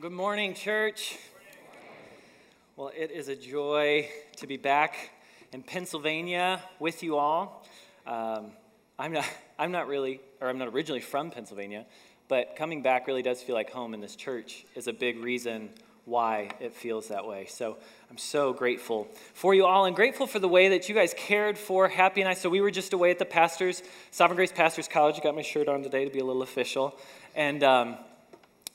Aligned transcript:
Good 0.00 0.12
morning, 0.12 0.54
church. 0.54 1.18
Well, 2.74 2.90
it 2.96 3.10
is 3.10 3.28
a 3.28 3.36
joy 3.36 4.08
to 4.36 4.46
be 4.46 4.56
back 4.56 5.10
in 5.52 5.62
Pennsylvania 5.62 6.62
with 6.78 7.02
you 7.02 7.18
all. 7.18 7.66
Um, 8.06 8.52
I'm, 8.98 9.12
not, 9.12 9.26
I'm 9.58 9.70
not 9.70 9.88
really, 9.88 10.22
or 10.40 10.48
I'm 10.48 10.56
not 10.56 10.68
originally 10.68 11.02
from 11.02 11.30
Pennsylvania, 11.30 11.84
but 12.28 12.56
coming 12.56 12.80
back 12.80 13.08
really 13.08 13.20
does 13.20 13.42
feel 13.42 13.54
like 13.54 13.68
home, 13.68 13.92
and 13.92 14.02
this 14.02 14.16
church 14.16 14.64
is 14.74 14.86
a 14.86 14.92
big 14.94 15.18
reason 15.18 15.68
why 16.06 16.48
it 16.60 16.72
feels 16.72 17.08
that 17.08 17.26
way. 17.26 17.44
So 17.50 17.76
I'm 18.10 18.16
so 18.16 18.54
grateful 18.54 19.06
for 19.34 19.52
you 19.52 19.66
all 19.66 19.84
and 19.84 19.94
grateful 19.94 20.26
for 20.26 20.38
the 20.38 20.48
way 20.48 20.70
that 20.70 20.88
you 20.88 20.94
guys 20.94 21.14
cared 21.14 21.58
for 21.58 21.88
Happy 21.88 22.22
and 22.22 22.30
I. 22.30 22.32
So 22.32 22.48
we 22.48 22.62
were 22.62 22.70
just 22.70 22.94
away 22.94 23.10
at 23.10 23.18
the 23.18 23.26
pastors, 23.26 23.82
Sovereign 24.12 24.36
Grace 24.36 24.50
Pastors 24.50 24.88
College. 24.88 25.16
I 25.18 25.22
got 25.22 25.34
my 25.34 25.42
shirt 25.42 25.68
on 25.68 25.82
today 25.82 26.06
to 26.06 26.10
be 26.10 26.20
a 26.20 26.24
little 26.24 26.40
official. 26.40 26.98
And 27.34 27.62
um, 27.62 27.98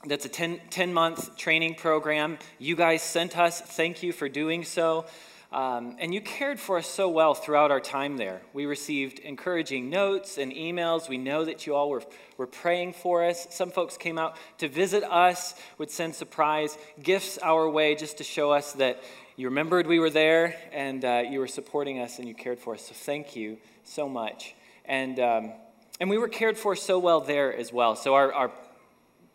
that's 0.06 0.24
a 0.24 0.28
10, 0.28 0.60
10 0.70 0.94
month 0.94 1.36
training 1.36 1.74
program. 1.74 2.38
You 2.58 2.76
guys 2.76 3.02
sent 3.02 3.36
us. 3.36 3.60
Thank 3.60 4.02
you 4.02 4.12
for 4.12 4.28
doing 4.28 4.64
so. 4.64 5.06
Um, 5.52 5.96
and 6.00 6.12
you 6.12 6.20
cared 6.20 6.58
for 6.58 6.76
us 6.78 6.86
so 6.86 7.08
well 7.08 7.34
throughout 7.34 7.70
our 7.70 7.80
time 7.80 8.16
there. 8.16 8.42
We 8.52 8.66
received 8.66 9.20
encouraging 9.20 9.90
notes 9.90 10.38
and 10.38 10.52
emails. 10.52 11.08
We 11.08 11.18
know 11.18 11.44
that 11.44 11.66
you 11.66 11.74
all 11.74 11.88
were, 11.88 12.02
were 12.36 12.46
praying 12.46 12.94
for 12.94 13.24
us. 13.24 13.46
Some 13.50 13.70
folks 13.70 13.96
came 13.96 14.18
out 14.18 14.36
to 14.58 14.68
visit 14.68 15.02
us, 15.04 15.54
would 15.78 15.90
send 15.90 16.14
surprise 16.14 16.76
gifts 17.02 17.38
our 17.38 17.68
way 17.68 17.94
just 17.94 18.18
to 18.18 18.24
show 18.24 18.52
us 18.52 18.72
that 18.74 19.02
you 19.36 19.48
remembered 19.48 19.86
we 19.86 19.98
were 19.98 20.10
there 20.10 20.56
and 20.72 21.04
uh, 21.04 21.22
you 21.28 21.38
were 21.38 21.48
supporting 21.48 22.00
us 22.00 22.18
and 22.18 22.26
you 22.26 22.34
cared 22.34 22.58
for 22.58 22.74
us. 22.74 22.86
So 22.86 22.94
thank 22.94 23.36
you 23.36 23.58
so 23.84 24.08
much. 24.08 24.54
And, 24.84 25.18
um, 25.20 25.52
and 26.00 26.10
we 26.10 26.18
were 26.18 26.28
cared 26.28 26.58
for 26.58 26.74
so 26.74 26.98
well 26.98 27.20
there 27.20 27.54
as 27.54 27.72
well. 27.72 27.96
So 27.96 28.14
our, 28.14 28.32
our 28.32 28.50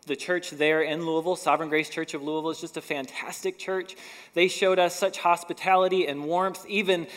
the 0.08 0.16
church 0.16 0.50
there 0.52 0.82
in 0.82 1.06
Louisville, 1.06 1.36
Sovereign 1.36 1.70
Grace 1.70 1.90
Church 1.90 2.14
of 2.14 2.24
Louisville, 2.24 2.50
is 2.50 2.62
just 2.62 2.78
a 2.78 2.82
fantastic 2.82 3.58
church. 3.58 3.96
They 4.34 4.48
showed 4.48 4.80
us 4.80 4.96
such 4.96 5.20
hospitality 5.20 6.08
and 6.08 6.26
warmth, 6.26 6.66
even 6.68 7.08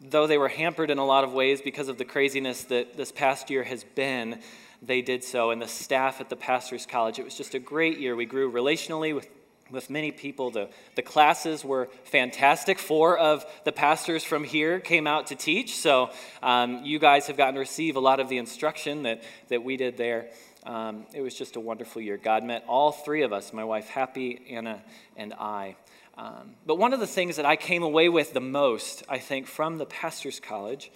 though 0.00 0.26
they 0.26 0.36
were 0.36 0.48
hampered 0.48 0.90
in 0.90 0.98
a 0.98 1.06
lot 1.06 1.24
of 1.24 1.32
ways 1.32 1.62
because 1.62 1.88
of 1.88 1.96
the 1.96 2.04
craziness 2.04 2.64
that 2.64 2.96
this 2.96 3.10
past 3.10 3.48
year 3.48 3.64
has 3.64 3.84
been. 3.84 4.40
They 4.82 5.00
did 5.00 5.24
so, 5.24 5.50
and 5.50 5.62
the 5.62 5.68
staff 5.68 6.20
at 6.20 6.28
the 6.28 6.36
Pastor's 6.36 6.84
College. 6.84 7.18
It 7.18 7.24
was 7.24 7.34
just 7.34 7.54
a 7.54 7.58
great 7.58 7.98
year. 7.98 8.14
We 8.14 8.26
grew 8.26 8.52
relationally 8.52 9.14
with 9.14 9.28
with 9.70 9.90
many 9.90 10.12
people. 10.12 10.50
The, 10.50 10.68
the 10.94 11.02
classes 11.02 11.64
were 11.64 11.88
fantastic. 12.04 12.78
Four 12.78 13.18
of 13.18 13.44
the 13.64 13.72
pastors 13.72 14.24
from 14.24 14.44
here 14.44 14.80
came 14.80 15.06
out 15.06 15.28
to 15.28 15.34
teach. 15.34 15.76
So 15.76 16.10
um, 16.42 16.84
you 16.84 16.98
guys 16.98 17.26
have 17.26 17.36
gotten 17.36 17.54
to 17.54 17.60
receive 17.60 17.96
a 17.96 18.00
lot 18.00 18.20
of 18.20 18.28
the 18.28 18.38
instruction 18.38 19.02
that, 19.02 19.22
that 19.48 19.62
we 19.62 19.76
did 19.76 19.96
there. 19.96 20.30
Um, 20.66 21.06
it 21.14 21.20
was 21.20 21.34
just 21.34 21.54
a 21.54 21.60
wonderful 21.60 22.02
year. 22.02 22.16
God 22.16 22.42
met 22.42 22.64
all 22.66 22.90
three 22.90 23.22
of 23.22 23.32
us 23.32 23.52
my 23.52 23.62
wife, 23.62 23.86
Happy, 23.86 24.42
Anna, 24.50 24.82
and 25.16 25.32
I. 25.34 25.76
Um, 26.18 26.54
but 26.66 26.76
one 26.76 26.92
of 26.92 26.98
the 26.98 27.06
things 27.06 27.36
that 27.36 27.46
I 27.46 27.54
came 27.54 27.84
away 27.84 28.08
with 28.08 28.32
the 28.32 28.40
most, 28.40 29.04
I 29.08 29.18
think, 29.18 29.46
from 29.46 29.78
the 29.78 29.86
Pastor's 29.86 30.40
College 30.40 30.90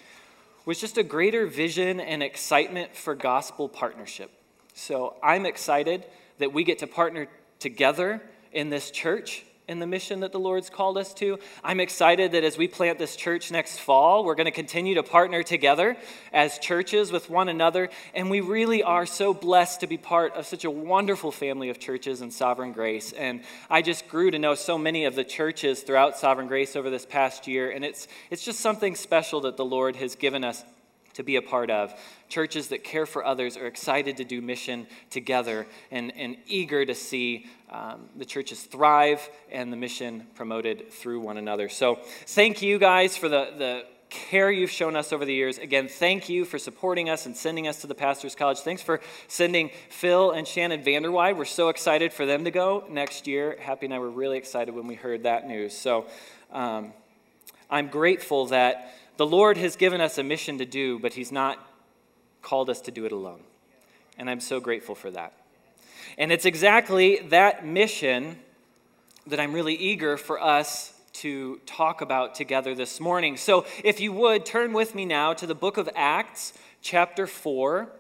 was 0.67 0.81
just 0.81 0.99
a 0.99 1.05
greater 1.05 1.47
vision 1.47 2.01
and 2.01 2.21
excitement 2.21 2.97
for 2.97 3.15
gospel 3.15 3.69
partnership. 3.69 4.33
So 4.75 5.15
I'm 5.23 5.47
excited 5.47 6.05
that 6.39 6.53
we 6.53 6.65
get 6.65 6.81
to 6.81 6.89
partner 6.89 7.29
together 7.61 8.21
in 8.53 8.71
this 8.71 8.91
church 8.91 9.45
in 9.71 9.79
the 9.79 9.87
mission 9.87 10.21
that 10.21 10.33
the 10.33 10.41
Lord's 10.41 10.69
called 10.69 10.99
us 10.99 11.15
to. 11.15 11.39
I'm 11.63 11.79
excited 11.79 12.33
that 12.33 12.43
as 12.43 12.59
we 12.59 12.67
plant 12.67 12.99
this 12.99 13.15
church 13.15 13.53
next 13.53 13.79
fall, 13.79 14.25
we're 14.25 14.35
going 14.35 14.47
to 14.47 14.51
continue 14.51 14.97
to 14.97 15.05
partner 15.05 15.45
together 15.45 15.97
as 16.33 16.59
churches 16.59 17.13
with 17.13 17.31
one 17.31 17.49
another. 17.49 17.89
And 18.13 18.31
we 18.31 18.41
really 18.41 18.83
are 18.83 19.07
so 19.07 19.33
blessed 19.33 19.81
to 19.81 19.87
be 19.87 19.97
part 19.97 20.35
of 20.35 20.45
such 20.45 20.65
a 20.65 20.71
wonderful 20.71 21.31
family 21.31 21.71
of 21.71 21.79
churches 21.79 22.21
in 22.21 22.33
Sovereign 22.33 22.73
Grace. 22.73 23.13
And 23.13 23.43
I 23.71 23.81
just 23.81 24.09
grew 24.09 24.33
to 24.33 24.41
know 24.41 24.57
so 24.57 24.77
many 24.77 25.05
of 25.05 25.15
the 25.15 25.25
churches 25.25 25.83
throughout 25.83 26.19
Sovereign 26.19 26.49
Grace 26.49 26.75
over 26.75 26.91
this 26.91 27.07
past 27.07 27.47
year. 27.47 27.71
And 27.71 27.85
it's, 27.85 28.09
it's 28.29 28.45
just 28.45 28.59
something 28.59 28.97
special 28.97 29.43
that 29.43 29.57
the 29.57 29.65
Lord 29.65 29.95
has 29.97 30.17
given 30.17 30.43
us 30.43 30.65
to 31.15 31.23
be 31.23 31.37
a 31.37 31.43
part 31.43 31.71
of. 31.71 31.95
Churches 32.29 32.69
that 32.69 32.85
care 32.85 33.07
for 33.07 33.25
others 33.25 33.57
are 33.57 33.67
excited 33.67 34.17
to 34.19 34.25
do 34.25 34.41
mission 34.41 34.87
together 35.11 35.67
and, 35.91 36.13
and 36.17 36.37
eager 36.47 36.85
to 36.85 36.95
see 36.95 37.47
um, 37.71 38.09
the 38.17 38.25
churches 38.25 38.63
thrive 38.63 39.29
and 39.51 39.73
the 39.73 39.77
mission 39.77 40.27
promoted 40.35 40.93
through 40.93 41.21
one 41.21 41.37
another. 41.37 41.69
So, 41.69 41.99
thank 42.27 42.63
you 42.63 42.79
guys 42.79 43.17
for 43.17 43.29
the, 43.29 43.53
the 43.57 43.85
care 44.11 44.51
you've 44.51 44.71
shown 44.71 44.97
us 44.97 45.13
over 45.13 45.25
the 45.25 45.33
years. 45.33 45.59
Again, 45.59 45.89
thank 45.89 46.29
you 46.29 46.45
for 46.45 46.59
supporting 46.59 47.09
us 47.09 47.27
and 47.27 47.37
sending 47.37 47.69
us 47.69 47.81
to 47.83 47.87
the 47.87 47.95
Pastor's 47.95 48.35
College. 48.35 48.59
Thanks 48.59 48.83
for 48.83 49.01
sending 49.29 49.71
Phil 49.89 50.33
and 50.33 50.47
Shannon 50.47 50.83
Vanderwide. 50.83 51.37
We're 51.37 51.45
so 51.45 51.69
excited 51.69 52.13
for 52.13 52.27
them 52.27 52.45
to 52.45 52.51
go 52.51 52.85
next 52.91 53.27
year. 53.27 53.57
Happy 53.61 53.87
and 53.87 53.95
I 53.95 54.01
were 54.01 54.11
really 54.11 54.37
excited 54.37 54.75
when 54.75 54.89
we 54.89 54.97
heard 54.97 55.23
that 55.23 55.47
news. 55.47 55.77
So, 55.77 56.07
um, 56.53 56.93
I'm 57.71 57.87
grateful 57.87 58.47
that 58.47 58.93
the 59.21 59.27
Lord 59.27 59.59
has 59.59 59.77
given 59.77 60.01
us 60.01 60.17
a 60.17 60.23
mission 60.23 60.57
to 60.57 60.65
do, 60.65 60.99
but 60.99 61.13
He's 61.13 61.31
not 61.31 61.59
called 62.41 62.71
us 62.71 62.81
to 62.81 62.91
do 62.91 63.05
it 63.05 63.13
alone. 63.13 63.43
And 64.17 64.31
I'm 64.31 64.41
so 64.41 64.61
grateful 64.61 64.95
for 64.95 65.11
that. 65.11 65.35
And 66.17 66.33
it's 66.33 66.47
exactly 66.47 67.19
that 67.29 67.67
mission 67.67 68.39
that 69.27 69.39
I'm 69.39 69.53
really 69.53 69.75
eager 69.75 70.17
for 70.17 70.43
us 70.43 70.95
to 71.13 71.61
talk 71.67 72.01
about 72.01 72.35
together 72.35 72.75
this 72.75 72.99
morning. 72.99 73.37
So, 73.37 73.67
if 73.85 74.01
you 74.01 74.11
would, 74.15 74.47
turn 74.47 74.73
with 74.73 74.95
me 74.95 75.05
now 75.05 75.35
to 75.35 75.47
the 75.47 75.55
book 75.55 75.77
of 75.77 75.87
Acts, 75.95 76.55
chapter 76.81 77.27
4. 77.27 77.91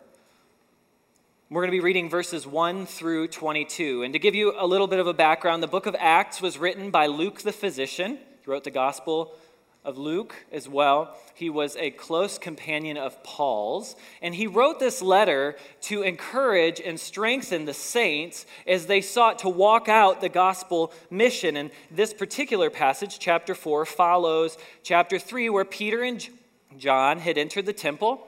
We're 1.50 1.60
going 1.60 1.70
to 1.70 1.76
be 1.76 1.80
reading 1.80 2.08
verses 2.08 2.46
1 2.46 2.86
through 2.86 3.28
22. 3.28 4.04
And 4.04 4.14
to 4.14 4.18
give 4.18 4.34
you 4.34 4.54
a 4.58 4.66
little 4.66 4.86
bit 4.86 5.00
of 5.00 5.06
a 5.06 5.12
background, 5.12 5.62
the 5.62 5.66
book 5.66 5.84
of 5.84 5.94
Acts 5.98 6.40
was 6.40 6.56
written 6.56 6.90
by 6.90 7.08
Luke 7.08 7.42
the 7.42 7.52
physician. 7.52 8.18
He 8.42 8.50
wrote 8.50 8.64
the 8.64 8.70
gospel 8.70 9.34
of 9.84 9.96
Luke 9.96 10.34
as 10.52 10.68
well. 10.68 11.16
He 11.34 11.48
was 11.48 11.76
a 11.76 11.90
close 11.90 12.38
companion 12.38 12.96
of 12.96 13.22
Paul's, 13.22 13.96
and 14.20 14.34
he 14.34 14.46
wrote 14.46 14.78
this 14.78 15.00
letter 15.00 15.56
to 15.82 16.02
encourage 16.02 16.80
and 16.80 17.00
strengthen 17.00 17.64
the 17.64 17.74
saints 17.74 18.46
as 18.66 18.86
they 18.86 19.00
sought 19.00 19.38
to 19.40 19.48
walk 19.48 19.88
out 19.88 20.20
the 20.20 20.28
gospel 20.28 20.92
mission. 21.10 21.56
And 21.56 21.70
this 21.90 22.12
particular 22.12 22.68
passage, 22.68 23.18
chapter 23.18 23.54
4, 23.54 23.86
follows 23.86 24.58
chapter 24.82 25.18
3, 25.18 25.48
where 25.48 25.64
Peter 25.64 26.02
and 26.02 26.28
John 26.76 27.18
had 27.18 27.38
entered 27.38 27.66
the 27.66 27.72
temple 27.72 28.26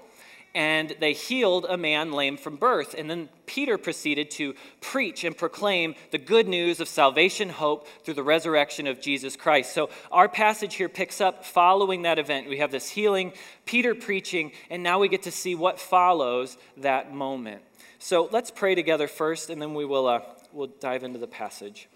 and 0.55 0.95
they 1.01 1.13
healed 1.13 1.67
a 1.69 1.77
man 1.77 2.13
lame 2.13 2.37
from 2.37 2.57
birth. 2.57 2.95
And 2.97 3.09
then 3.09 3.29
Peter 3.47 3.79
proceeded 3.79 4.31
to 4.33 4.55
preach 4.81 5.25
and 5.25 5.37
proclaim 5.37 5.95
the 6.11 6.19
good 6.19 6.47
news 6.47 6.81
of 6.81 6.89
salvation 6.89 7.49
hope 7.49 7.89
through 8.05 8.15
the 8.15 8.23
resurrection 8.23 8.87
of 8.87 9.01
Jesus 9.01 9.35
Christ. 9.35 9.73
So 9.73 9.89
our 10.11 10.29
passage 10.29 10.75
here 10.75 10.89
picks 10.89 11.21
up 11.21 11.45
following 11.45 12.03
that 12.03 12.19
event. 12.19 12.49
We 12.49 12.59
have 12.59 12.71
this 12.71 12.91
healing, 12.91 13.33
Peter 13.65 13.95
preaching, 13.95 14.53
and 14.69 14.83
now 14.83 14.99
we 14.99 15.09
get 15.09 15.23
to 15.23 15.31
see 15.33 15.55
what 15.55 15.81
follows 15.81 16.59
that 16.77 17.15
moment. 17.15 17.63
So 17.99 18.29
let's 18.33 18.51
pray 18.51 18.75
together 18.75 19.09
first, 19.09 19.49
and 19.49 19.63
then 19.63 19.75
we 19.75 19.85
will 19.85 20.07
uh, 20.09 20.21
we'll 20.53 20.71
dive 20.81 21.05
into 21.05 21.19
the 21.19 21.29
passage. 21.29 21.89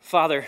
Father, 0.00 0.46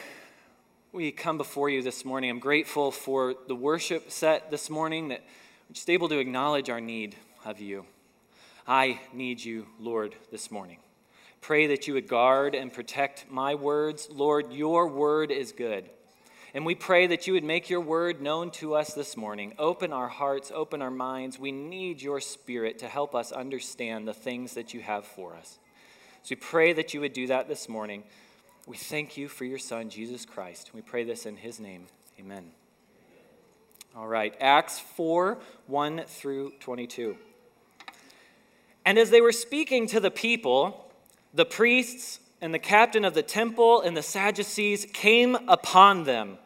we 0.91 1.12
come 1.12 1.37
before 1.37 1.69
you 1.69 1.82
this 1.82 2.04
morning. 2.04 2.31
I'm 2.31 2.38
grateful 2.38 2.91
for 2.91 3.34
the 3.47 3.54
worship 3.54 4.10
set 4.10 4.50
this 4.50 4.70
morning 4.70 5.08
that 5.08 5.22
just 5.72 5.91
able 5.91 6.08
to 6.08 6.19
acknowledge 6.19 6.69
our 6.69 6.81
need 6.81 7.16
of 7.44 7.60
you. 7.60 7.84
I 8.66 9.00
need 9.12 9.42
you, 9.44 9.66
Lord, 9.78 10.14
this 10.31 10.50
morning. 10.50 10.78
Pray 11.41 11.69
that 11.69 11.88
you 11.88 11.94
would 11.94 12.08
guard 12.08 12.54
and 12.54 12.72
protect 12.72 13.26
my 13.31 13.54
words. 13.54 14.08
Lord, 14.10 14.53
your 14.53 14.88
word 14.88 15.31
is 15.31 15.53
good. 15.53 15.88
And 16.53 16.66
we 16.66 16.75
pray 16.75 17.06
that 17.06 17.26
you 17.26 17.34
would 17.34 17.44
make 17.44 17.70
your 17.70 17.81
word 17.81 18.20
known 18.20 18.50
to 18.53 18.75
us 18.75 18.92
this 18.92 19.16
morning. 19.16 19.54
Open 19.58 19.92
our 19.92 20.08
hearts, 20.08 20.50
open 20.53 20.82
our 20.82 20.91
minds. 20.91 21.38
We 21.38 21.53
need 21.53 22.02
your 22.02 22.20
spirit 22.20 22.81
to 22.81 22.88
help 22.88 23.14
us 23.14 23.31
understand 23.31 24.06
the 24.08 24.14
things 24.14 24.54
that 24.54 24.75
you 24.75 24.81
have 24.81 25.04
for 25.04 25.34
us. 25.37 25.58
So 26.22 26.34
we 26.34 26.37
pray 26.37 26.72
that 26.72 26.92
you 26.92 27.00
would 27.00 27.12
do 27.12 27.28
that 27.28 27.48
this 27.48 27.69
morning. 27.69 28.02
We 28.66 28.76
thank 28.76 29.16
you 29.16 29.28
for 29.28 29.44
your 29.44 29.58
son, 29.58 29.88
Jesus 29.88 30.26
Christ. 30.26 30.73
We 30.75 30.82
pray 30.82 31.05
this 31.05 31.25
in 31.25 31.37
his 31.37 31.61
name. 31.61 31.87
Amen. 32.19 32.50
All 34.00 34.08
right, 34.08 34.35
Acts 34.41 34.79
4 34.79 35.37
1 35.67 36.05
through 36.06 36.52
22. 36.61 37.19
And 38.87 38.99
as 38.99 39.11
they 39.11 39.20
were 39.20 39.31
speaking 39.31 39.87
to 39.88 40.00
the 40.00 40.11
people, 40.11 40.91
the 41.35 41.44
priests 41.44 42.19
and 42.41 42.55
the 42.55 42.58
captain 42.58 43.05
of 43.05 43.12
the 43.12 43.23
temple 43.23 43.82
and 43.82 43.94
the 43.94 44.02
Sadducees 44.02 44.87
came 44.94 45.35
upon 45.47 46.05
them, 46.05 46.38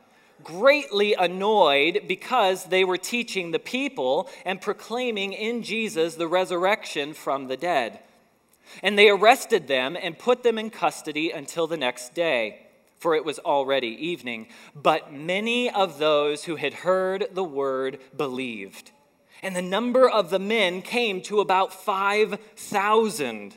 greatly 0.43 1.15
annoyed 1.15 2.01
because 2.09 2.65
they 2.65 2.83
were 2.83 2.99
teaching 2.99 3.53
the 3.53 3.61
people 3.61 4.29
and 4.45 4.61
proclaiming 4.61 5.33
in 5.33 5.63
Jesus 5.63 6.17
the 6.17 6.27
resurrection 6.27 7.15
from 7.15 7.47
the 7.47 7.57
dead. 7.57 8.01
And 8.83 8.99
they 8.99 9.09
arrested 9.09 9.69
them 9.69 9.97
and 9.97 10.19
put 10.19 10.43
them 10.43 10.59
in 10.59 10.71
custody 10.71 11.31
until 11.31 11.69
the 11.69 11.77
next 11.77 12.15
day 12.15 12.64
for 13.05 13.15
it 13.15 13.27
was 13.27 13.39
already 13.41 13.89
evening. 13.89 14.47
But 14.75 15.13
many 15.13 15.69
of 15.69 15.99
those 15.99 16.45
who 16.45 16.57
had 16.57 16.73
heard 16.73 17.27
the 17.35 17.45
word 17.45 17.99
believed. 18.17 18.93
And 19.43 19.55
the 19.55 19.61
number 19.61 20.09
of 20.09 20.31
the 20.31 20.39
men 20.39 20.81
came 20.81 21.21
to 21.25 21.41
about 21.41 21.75
5,000. 21.75 23.57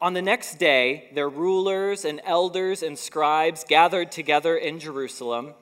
On 0.00 0.14
the 0.14 0.22
next 0.22 0.60
day, 0.60 1.10
their 1.12 1.28
rulers 1.28 2.04
and 2.04 2.20
elders 2.22 2.84
and 2.84 2.96
scribes 2.96 3.64
gathered 3.64 4.12
together 4.12 4.56
in 4.56 4.78
Jerusalem 4.78 5.54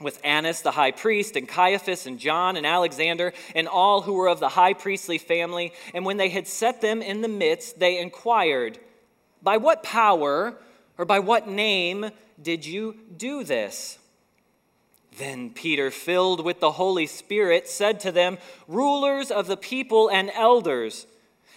with 0.00 0.20
Annas 0.24 0.62
the 0.62 0.72
high 0.72 0.90
priest, 0.90 1.36
and 1.36 1.46
Caiaphas, 1.46 2.06
and 2.08 2.18
John, 2.18 2.56
and 2.56 2.66
Alexander, 2.66 3.32
and 3.54 3.68
all 3.68 4.02
who 4.02 4.14
were 4.14 4.26
of 4.26 4.40
the 4.40 4.48
high 4.48 4.74
priestly 4.74 5.18
family. 5.18 5.72
And 5.94 6.04
when 6.04 6.16
they 6.16 6.30
had 6.30 6.48
set 6.48 6.80
them 6.80 7.02
in 7.02 7.20
the 7.20 7.28
midst, 7.28 7.78
they 7.78 8.00
inquired, 8.00 8.80
By 9.40 9.58
what 9.58 9.84
power 9.84 10.58
or 10.98 11.04
by 11.04 11.18
what 11.18 11.48
name 11.48 12.10
did 12.40 12.66
you 12.66 12.96
do 13.16 13.44
this? 13.44 13.98
Then 15.18 15.50
Peter, 15.50 15.90
filled 15.90 16.44
with 16.44 16.60
the 16.60 16.72
Holy 16.72 17.06
Spirit, 17.06 17.68
said 17.68 18.00
to 18.00 18.10
them, 18.10 18.38
Rulers 18.66 19.30
of 19.30 19.46
the 19.46 19.56
people 19.56 20.08
and 20.08 20.30
elders, 20.34 21.06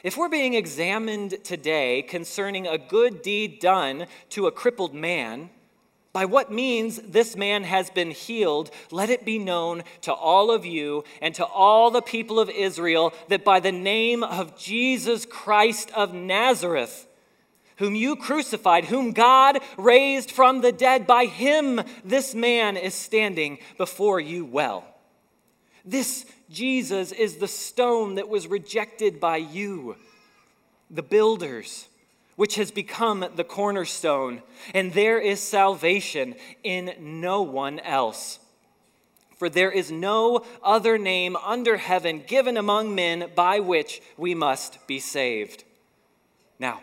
if 0.04 0.16
we're 0.16 0.30
being 0.30 0.54
examined 0.54 1.44
today 1.44 2.04
concerning 2.04 2.68
a 2.68 2.78
good 2.78 3.24
deed 3.24 3.60
done 3.60 4.06
to 4.30 4.45
a 4.45 4.51
crippled 4.51 4.94
man, 4.94 5.50
by 6.13 6.25
what 6.25 6.51
means 6.51 6.98
this 6.98 7.36
man 7.36 7.63
has 7.63 7.89
been 7.89 8.12
healed, 8.12 8.72
let 8.92 9.10
it 9.10 9.25
be 9.25 9.38
known 9.38 9.84
to 10.01 10.13
all 10.13 10.51
of 10.51 10.66
you 10.66 11.04
and 11.22 11.36
to 11.36 11.45
all 11.45 11.92
the 11.92 12.01
people 12.01 12.39
of 12.39 12.50
Israel 12.50 13.13
that 13.28 13.44
by 13.44 13.60
the 13.60 13.72
name 13.72 14.24
of 14.24 14.57
Jesus 14.57 15.25
Christ 15.25 15.92
of 15.95 16.13
Nazareth, 16.13 17.07
whom 17.77 17.95
you 17.95 18.15
crucified, 18.15 18.85
whom 18.85 19.13
God 19.13 19.59
raised 19.77 20.31
from 20.31 20.62
the 20.62 20.71
dead, 20.71 21.07
by 21.07 21.25
him 21.25 21.81
this 22.03 22.35
man 22.35 22.77
is 22.77 22.94
standing 22.94 23.59
before 23.77 24.19
you 24.19 24.45
well. 24.45 24.85
This 25.85 26.25
Jesus 26.50 27.12
is 27.12 27.38
the 27.38 27.47
stone 27.47 28.15
that 28.15 28.29
was 28.29 28.47
rejected 28.47 29.19
by 29.19 29.38
you, 29.38 29.95
the 30.89 31.03
builders 31.03 31.88
which 32.35 32.56
has 32.56 32.69
become 32.69 33.25
the 33.35 33.44
cornerstone, 33.44 34.44
and 34.74 34.94
there 34.94 35.19
is 35.19 35.39
salvation 35.39 36.35
in 36.63 36.94
no 37.00 37.41
one 37.41 37.79
else. 37.79 38.39
For 39.38 39.50
there 39.50 39.71
is 39.71 39.91
no 39.91 40.45
other 40.63 40.97
name 40.97 41.35
under 41.35 41.77
heaven 41.77 42.24
given 42.25 42.56
among 42.56 42.94
men 42.94 43.31
by 43.35 43.59
which 43.59 44.01
we 44.18 44.35
must 44.35 44.85
be 44.88 45.00
saved. 45.00 45.63
Now, 46.59 46.81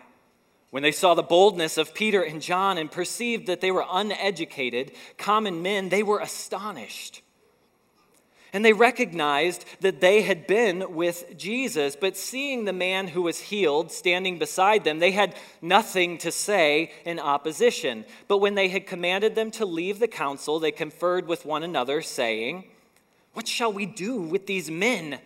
when 0.75 0.83
they 0.83 0.91
saw 0.91 1.15
the 1.15 1.23
boldness 1.23 1.79
of 1.79 1.95
Peter 1.95 2.21
and 2.21 2.43
John 2.43 2.79
and 2.79 2.91
perceived 2.91 3.47
that 3.47 3.61
they 3.61 3.71
were 3.71 3.85
uneducated, 3.89 4.91
common 5.17 5.63
men, 5.63 5.89
they 5.89 6.03
were 6.03 6.19
astonished. 6.19 7.23
And 8.53 8.65
they 8.65 8.73
recognized 8.73 9.67
that 9.83 10.01
they 10.01 10.23
had 10.23 10.49
been 10.49 10.97
with 10.97 11.39
Jesus, 11.39 11.95
but 11.95 12.17
seeing 12.17 12.65
the 12.65 12.73
man 12.73 13.07
who 13.07 13.23
was 13.23 13.39
healed 13.39 13.93
standing 13.93 14.37
beside 14.37 14.83
them, 14.83 14.99
they 14.99 15.13
had 15.13 15.37
nothing 15.63 16.19
to 16.19 16.33
say 16.33 16.91
in 17.05 17.21
opposition. 17.21 18.05
But 18.27 18.39
when 18.39 18.57
they 18.57 18.67
had 18.67 18.85
commanded 18.85 19.37
them 19.37 19.53
to 19.53 19.65
leave 19.65 20.01
the 20.01 20.09
council, 20.09 20.59
they 20.59 20.73
conferred 20.73 21.29
with 21.29 21.47
one 21.47 21.63
another, 21.63 22.03
saying, 22.03 22.65
What 23.33 23.47
shall 23.47 23.73
we 23.73 23.87
do 23.87 24.21
with 24.21 24.49
these 24.49 24.73
men? 24.73 25.21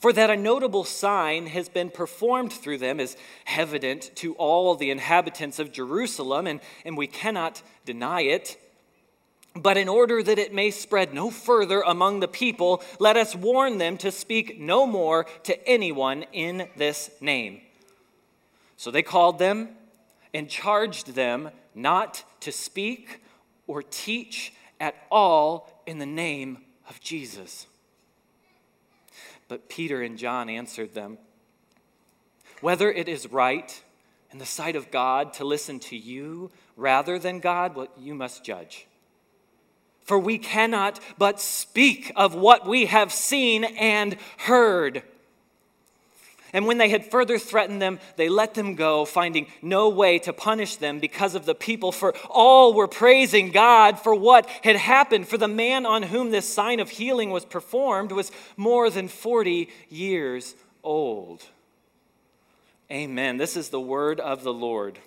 For 0.00 0.12
that 0.12 0.30
a 0.30 0.36
notable 0.36 0.84
sign 0.84 1.46
has 1.46 1.68
been 1.68 1.90
performed 1.90 2.52
through 2.52 2.78
them 2.78 3.00
is 3.00 3.16
evident 3.46 4.10
to 4.16 4.34
all 4.34 4.74
the 4.74 4.90
inhabitants 4.90 5.58
of 5.58 5.72
Jerusalem, 5.72 6.46
and, 6.46 6.60
and 6.84 6.96
we 6.96 7.06
cannot 7.06 7.62
deny 7.84 8.22
it. 8.22 8.58
But 9.54 9.78
in 9.78 9.88
order 9.88 10.22
that 10.22 10.38
it 10.38 10.52
may 10.52 10.70
spread 10.70 11.14
no 11.14 11.30
further 11.30 11.80
among 11.80 12.20
the 12.20 12.28
people, 12.28 12.82
let 12.98 13.16
us 13.16 13.34
warn 13.34 13.78
them 13.78 13.96
to 13.98 14.12
speak 14.12 14.60
no 14.60 14.86
more 14.86 15.24
to 15.44 15.68
anyone 15.68 16.26
in 16.32 16.68
this 16.76 17.10
name. 17.22 17.62
So 18.76 18.90
they 18.90 19.02
called 19.02 19.38
them 19.38 19.70
and 20.34 20.50
charged 20.50 21.14
them 21.14 21.50
not 21.74 22.22
to 22.40 22.52
speak 22.52 23.22
or 23.66 23.82
teach 23.82 24.52
at 24.78 24.94
all 25.10 25.82
in 25.86 25.98
the 25.98 26.06
name 26.06 26.58
of 26.88 27.00
Jesus. 27.00 27.66
But 29.48 29.68
Peter 29.68 30.02
and 30.02 30.18
John 30.18 30.48
answered 30.48 30.94
them 30.94 31.18
Whether 32.60 32.90
it 32.90 33.08
is 33.08 33.30
right 33.30 33.82
in 34.30 34.38
the 34.38 34.46
sight 34.46 34.76
of 34.76 34.90
God 34.90 35.32
to 35.34 35.44
listen 35.44 35.78
to 35.80 35.96
you 35.96 36.50
rather 36.76 37.18
than 37.18 37.40
God, 37.40 37.74
well, 37.74 37.88
you 37.96 38.14
must 38.14 38.44
judge. 38.44 38.86
For 40.02 40.18
we 40.18 40.38
cannot 40.38 41.00
but 41.18 41.40
speak 41.40 42.12
of 42.14 42.34
what 42.34 42.66
we 42.66 42.86
have 42.86 43.12
seen 43.12 43.64
and 43.64 44.16
heard. 44.38 45.02
And 46.56 46.66
when 46.66 46.78
they 46.78 46.88
had 46.88 47.04
further 47.04 47.38
threatened 47.38 47.82
them, 47.82 48.00
they 48.16 48.30
let 48.30 48.54
them 48.54 48.76
go, 48.76 49.04
finding 49.04 49.46
no 49.60 49.90
way 49.90 50.18
to 50.20 50.32
punish 50.32 50.76
them 50.76 51.00
because 51.00 51.34
of 51.34 51.44
the 51.44 51.54
people, 51.54 51.92
for 51.92 52.14
all 52.30 52.72
were 52.72 52.88
praising 52.88 53.50
God 53.50 54.00
for 54.00 54.14
what 54.14 54.48
had 54.64 54.76
happened. 54.76 55.28
For 55.28 55.36
the 55.36 55.48
man 55.48 55.84
on 55.84 56.04
whom 56.04 56.30
this 56.30 56.50
sign 56.50 56.80
of 56.80 56.88
healing 56.88 57.28
was 57.28 57.44
performed 57.44 58.10
was 58.10 58.32
more 58.56 58.88
than 58.88 59.06
40 59.06 59.68
years 59.90 60.54
old. 60.82 61.44
Amen. 62.90 63.36
This 63.36 63.54
is 63.54 63.68
the 63.68 63.78
word 63.78 64.18
of 64.18 64.42
the 64.42 64.54
Lord. 64.54 64.98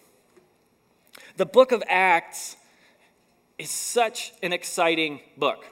The 1.38 1.48
book 1.48 1.72
of 1.72 1.82
Acts 1.88 2.58
is 3.58 3.72
such 3.72 4.34
an 4.44 4.54
exciting 4.54 5.20
book. 5.36 5.66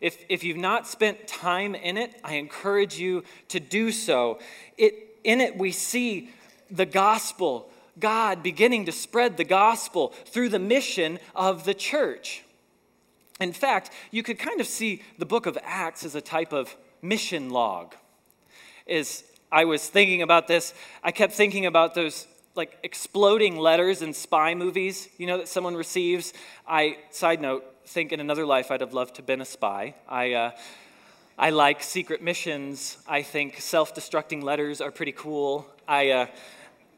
If, 0.00 0.24
if 0.28 0.44
you've 0.44 0.56
not 0.56 0.86
spent 0.86 1.26
time 1.26 1.74
in 1.74 1.96
it, 1.96 2.18
I 2.22 2.34
encourage 2.34 2.98
you 2.98 3.24
to 3.48 3.60
do 3.60 3.92
so. 3.92 4.38
It, 4.76 5.18
in 5.24 5.40
it, 5.40 5.56
we 5.56 5.72
see 5.72 6.30
the 6.70 6.86
gospel, 6.86 7.70
God 7.98 8.42
beginning 8.42 8.86
to 8.86 8.92
spread 8.92 9.36
the 9.36 9.44
gospel 9.44 10.08
through 10.26 10.50
the 10.50 10.58
mission 10.58 11.18
of 11.34 11.64
the 11.64 11.74
church. 11.74 12.42
In 13.40 13.52
fact, 13.52 13.90
you 14.10 14.22
could 14.22 14.38
kind 14.38 14.60
of 14.60 14.66
see 14.66 15.02
the 15.18 15.26
book 15.26 15.46
of 15.46 15.58
Acts 15.62 16.04
as 16.04 16.14
a 16.14 16.20
type 16.20 16.52
of 16.52 16.76
mission 17.02 17.50
log. 17.50 17.94
As 18.88 19.24
I 19.50 19.64
was 19.64 19.88
thinking 19.88 20.22
about 20.22 20.48
this, 20.48 20.74
I 21.02 21.10
kept 21.10 21.32
thinking 21.32 21.66
about 21.66 21.94
those 21.94 22.26
like 22.54 22.78
exploding 22.82 23.56
letters 23.56 24.02
in 24.02 24.12
spy 24.12 24.54
movies, 24.54 25.08
you 25.18 25.26
know, 25.26 25.38
that 25.38 25.48
someone 25.48 25.74
receives. 25.74 26.32
I, 26.68 26.98
side 27.10 27.40
note, 27.40 27.64
think 27.86 28.12
in 28.12 28.20
another 28.20 28.46
life 28.46 28.70
I'd 28.70 28.80
have 28.80 28.94
loved 28.94 29.16
to 29.16 29.18
have 29.20 29.26
been 29.26 29.40
a 29.40 29.44
spy. 29.44 29.94
I, 30.08 30.32
uh, 30.32 30.50
I 31.38 31.50
like 31.50 31.82
secret 31.82 32.22
missions. 32.22 32.98
I 33.06 33.22
think 33.22 33.60
self 33.60 33.94
destructing 33.94 34.42
letters 34.42 34.80
are 34.80 34.90
pretty 34.90 35.12
cool. 35.12 35.66
I, 35.86 36.10
uh, 36.10 36.26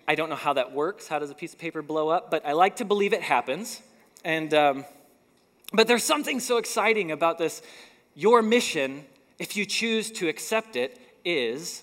I 0.07 0.15
don't 0.15 0.29
know 0.29 0.37
how 0.37 0.53
that 0.53 0.73
works. 0.73 1.09
How 1.09 1.19
does 1.19 1.31
a 1.31 1.35
piece 1.35 1.53
of 1.53 1.59
paper 1.59 1.83
blow 1.83 2.09
up? 2.09 2.31
But 2.31 2.47
I 2.47 2.53
like 2.53 2.77
to 2.77 2.85
believe 2.85 3.13
it 3.13 3.23
happens. 3.23 3.83
And, 4.25 4.55
um, 4.55 4.85
but 5.73 5.89
there's 5.89 6.05
something 6.05 6.39
so 6.39 6.59
exciting 6.59 7.11
about 7.11 7.39
this. 7.39 7.63
Your 8.15 8.43
mission, 8.43 9.05
if 9.39 9.57
you 9.57 9.67
choose 9.67 10.11
to 10.13 10.29
accept 10.29 10.77
it, 10.77 11.01
is 11.25 11.83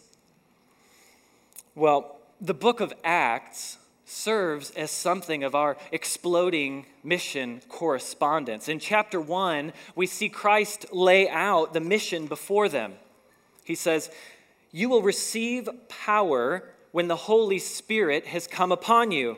well, 1.75 2.19
the 2.39 2.53
book 2.53 2.81
of 2.81 2.93
Acts 3.03 3.77
serves 4.05 4.71
as 4.71 4.91
something 4.91 5.43
of 5.43 5.55
our 5.55 5.77
exploding 5.91 6.85
mission 7.03 7.61
correspondence. 7.69 8.67
In 8.67 8.79
chapter 8.79 9.19
1, 9.19 9.73
we 9.95 10.07
see 10.07 10.29
Christ 10.29 10.85
lay 10.91 11.29
out 11.29 11.73
the 11.73 11.79
mission 11.79 12.27
before 12.27 12.69
them. 12.69 12.93
He 13.63 13.75
says, 13.75 14.09
You 14.71 14.89
will 14.89 15.01
receive 15.01 15.69
power 15.87 16.69
when 16.91 17.07
the 17.07 17.15
Holy 17.15 17.59
Spirit 17.59 18.27
has 18.27 18.47
come 18.47 18.71
upon 18.71 19.11
you. 19.11 19.37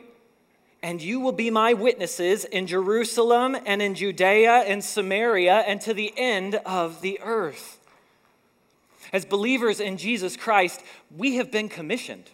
And 0.82 1.00
you 1.00 1.20
will 1.20 1.32
be 1.32 1.50
my 1.50 1.72
witnesses 1.72 2.44
in 2.44 2.66
Jerusalem 2.66 3.56
and 3.64 3.80
in 3.80 3.94
Judea 3.94 4.64
and 4.66 4.84
Samaria 4.84 5.64
and 5.66 5.80
to 5.80 5.94
the 5.94 6.12
end 6.16 6.56
of 6.66 7.00
the 7.00 7.18
earth. 7.22 7.80
As 9.12 9.24
believers 9.24 9.80
in 9.80 9.96
Jesus 9.96 10.36
Christ, 10.36 10.82
we 11.16 11.36
have 11.36 11.50
been 11.50 11.68
commissioned. 11.68 12.30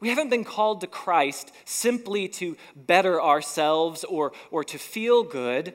We 0.00 0.08
haven't 0.08 0.30
been 0.30 0.44
called 0.44 0.80
to 0.80 0.86
Christ 0.86 1.52
simply 1.66 2.26
to 2.28 2.56
better 2.74 3.20
ourselves 3.20 4.02
or, 4.04 4.32
or 4.50 4.64
to 4.64 4.78
feel 4.78 5.22
good, 5.22 5.74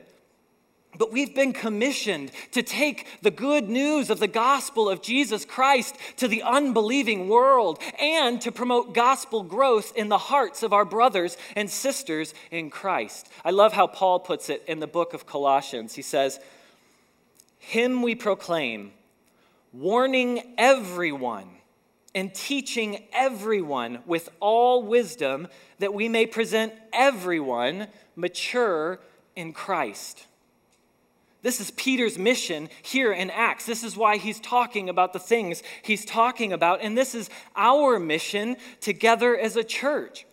but 0.98 1.12
we've 1.12 1.34
been 1.34 1.52
commissioned 1.52 2.32
to 2.52 2.62
take 2.62 3.06
the 3.22 3.30
good 3.30 3.68
news 3.68 4.10
of 4.10 4.18
the 4.18 4.26
gospel 4.26 4.88
of 4.88 5.02
Jesus 5.02 5.44
Christ 5.44 5.96
to 6.16 6.26
the 6.26 6.42
unbelieving 6.42 7.28
world 7.28 7.78
and 8.00 8.40
to 8.40 8.50
promote 8.50 8.94
gospel 8.94 9.42
growth 9.42 9.92
in 9.96 10.08
the 10.08 10.18
hearts 10.18 10.62
of 10.62 10.72
our 10.72 10.84
brothers 10.84 11.36
and 11.54 11.70
sisters 11.70 12.34
in 12.50 12.70
Christ. 12.70 13.28
I 13.44 13.50
love 13.50 13.74
how 13.74 13.86
Paul 13.86 14.20
puts 14.20 14.48
it 14.48 14.64
in 14.66 14.80
the 14.80 14.86
book 14.86 15.14
of 15.14 15.26
Colossians. 15.26 15.94
He 15.94 16.02
says, 16.02 16.40
Him 17.58 18.02
we 18.02 18.14
proclaim, 18.14 18.92
warning 19.72 20.54
everyone 20.58 21.48
and 22.16 22.34
teaching 22.34 23.04
everyone 23.12 23.98
with 24.06 24.30
all 24.40 24.82
wisdom 24.82 25.46
that 25.80 25.92
we 25.92 26.08
may 26.08 26.24
present 26.24 26.72
everyone 26.92 27.86
mature 28.16 28.98
in 29.36 29.52
Christ. 29.52 30.26
This 31.42 31.60
is 31.60 31.70
Peter's 31.72 32.18
mission 32.18 32.70
here 32.82 33.12
in 33.12 33.30
Acts. 33.30 33.66
This 33.66 33.84
is 33.84 33.96
why 33.96 34.16
he's 34.16 34.40
talking 34.40 34.88
about 34.88 35.12
the 35.12 35.20
things 35.20 35.62
he's 35.82 36.06
talking 36.06 36.54
about. 36.54 36.80
And 36.80 36.96
this 36.96 37.14
is 37.14 37.28
our 37.54 38.00
mission 38.00 38.56
together 38.80 39.38
as 39.38 39.54
a 39.54 39.62
church. 39.62 40.25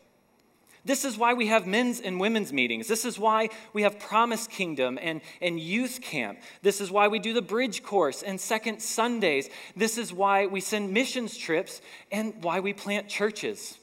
This 0.86 1.06
is 1.06 1.18
why 1.18 1.34
we 1.34 1.48
have 1.48 1.66
men's 1.66 2.02
and 2.02 2.20
women's 2.20 2.52
meetings. 2.52 2.88
This 2.88 3.06
is 3.06 3.18
why 3.18 3.50
we 3.72 3.84
have 3.84 4.00
Promise 4.00 4.48
Kingdom 4.48 5.00
and, 5.02 5.22
and 5.42 5.58
youth 5.58 6.02
camp. 6.02 6.40
This 6.62 6.82
is 6.82 6.92
why 6.92 7.08
we 7.08 7.20
do 7.20 7.34
the 7.34 7.42
bridge 7.42 7.84
course 7.84 8.22
and 8.22 8.40
second 8.40 8.82
Sundays. 8.82 9.50
This 9.78 9.98
is 9.98 10.12
why 10.12 10.46
we 10.46 10.60
send 10.60 10.92
missions 10.92 11.38
trips 11.38 11.82
and 12.12 12.34
why 12.44 12.60
we 12.60 12.74
plant 12.74 13.08
churches. 13.08 13.78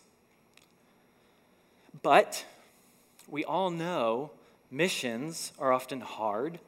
But 2.03 2.45
we 3.29 3.45
all 3.45 3.71
know 3.71 4.31
missions 4.71 5.53
are 5.59 5.73
often 5.73 6.01
hard 6.03 6.59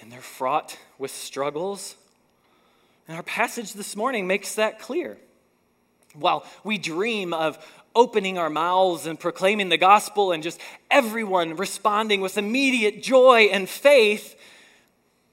and 0.00 0.10
they're 0.10 0.20
fraught 0.20 0.78
with 0.98 1.10
struggles. 1.10 1.96
And 3.06 3.16
our 3.16 3.22
passage 3.22 3.74
this 3.74 3.94
morning 3.94 4.26
makes 4.26 4.54
that 4.54 4.78
clear. 4.78 5.18
While 6.14 6.46
we 6.62 6.78
dream 6.78 7.34
of 7.34 7.58
opening 7.94 8.38
our 8.38 8.50
mouths 8.50 9.06
and 9.06 9.18
proclaiming 9.18 9.68
the 9.68 9.76
gospel 9.76 10.32
and 10.32 10.42
just 10.42 10.60
everyone 10.90 11.56
responding 11.56 12.20
with 12.20 12.36
immediate 12.36 13.02
joy 13.02 13.48
and 13.52 13.68
faith, 13.68 14.38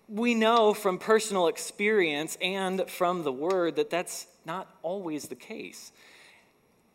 we 0.08 0.36
know 0.36 0.74
from 0.74 0.98
personal 0.98 1.48
experience 1.48 2.38
and 2.42 2.90
from 2.90 3.24
the 3.24 3.32
word 3.32 3.76
that 3.78 3.90
that's 3.90 4.28
not 4.46 4.70
always 4.84 5.28
the 5.28 5.36
case. 5.36 5.92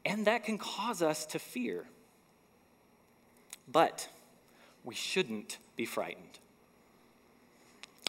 And 0.04 0.26
that 0.26 0.44
can 0.44 0.58
cause 0.58 1.02
us 1.02 1.26
to 1.26 1.38
fear. 1.38 1.84
But 3.70 4.08
we 4.84 4.94
shouldn't 4.94 5.58
be 5.74 5.84
frightened 5.84 6.38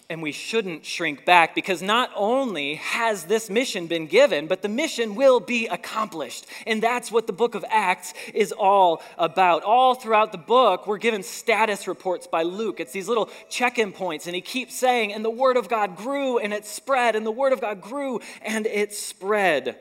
and 0.10 0.22
we 0.22 0.32
shouldn't 0.32 0.86
shrink 0.86 1.26
back 1.26 1.54
because 1.54 1.82
not 1.82 2.10
only 2.16 2.76
has 2.76 3.26
this 3.26 3.50
mission 3.50 3.88
been 3.88 4.08
given, 4.08 4.48
but 4.48 4.62
the 4.62 4.70
mission 4.70 5.16
will 5.16 5.42
be 5.42 5.68
accomplished. 5.68 6.46
And 6.66 6.82
that's 6.82 7.12
what 7.12 7.28
the 7.28 7.34
book 7.34 7.56
of 7.56 7.66
Acts 7.70 8.14
is 8.34 8.54
all 8.54 9.02
about. 9.18 9.64
All 9.64 9.96
throughout 9.96 10.32
the 10.32 10.38
book, 10.38 10.88
we're 10.88 10.98
given 10.98 11.24
status 11.24 11.90
reports 11.90 12.26
by 12.26 12.44
Luke. 12.44 12.80
It's 12.80 12.94
these 12.94 13.10
little 13.10 13.30
check 13.50 13.78
in 13.78 13.92
points, 13.92 14.28
and 14.28 14.36
he 14.36 14.42
keeps 14.42 14.76
saying, 14.76 15.14
And 15.14 15.26
the 15.26 15.30
word 15.30 15.58
of 15.58 15.68
God 15.68 15.98
grew 15.98 16.38
and 16.38 16.54
it 16.54 16.66
spread, 16.66 17.18
and 17.18 17.26
the 17.26 17.32
word 17.32 17.52
of 17.52 17.60
God 17.60 17.82
grew 17.82 18.22
and 18.42 18.66
it 18.66 18.94
spread. 18.94 19.76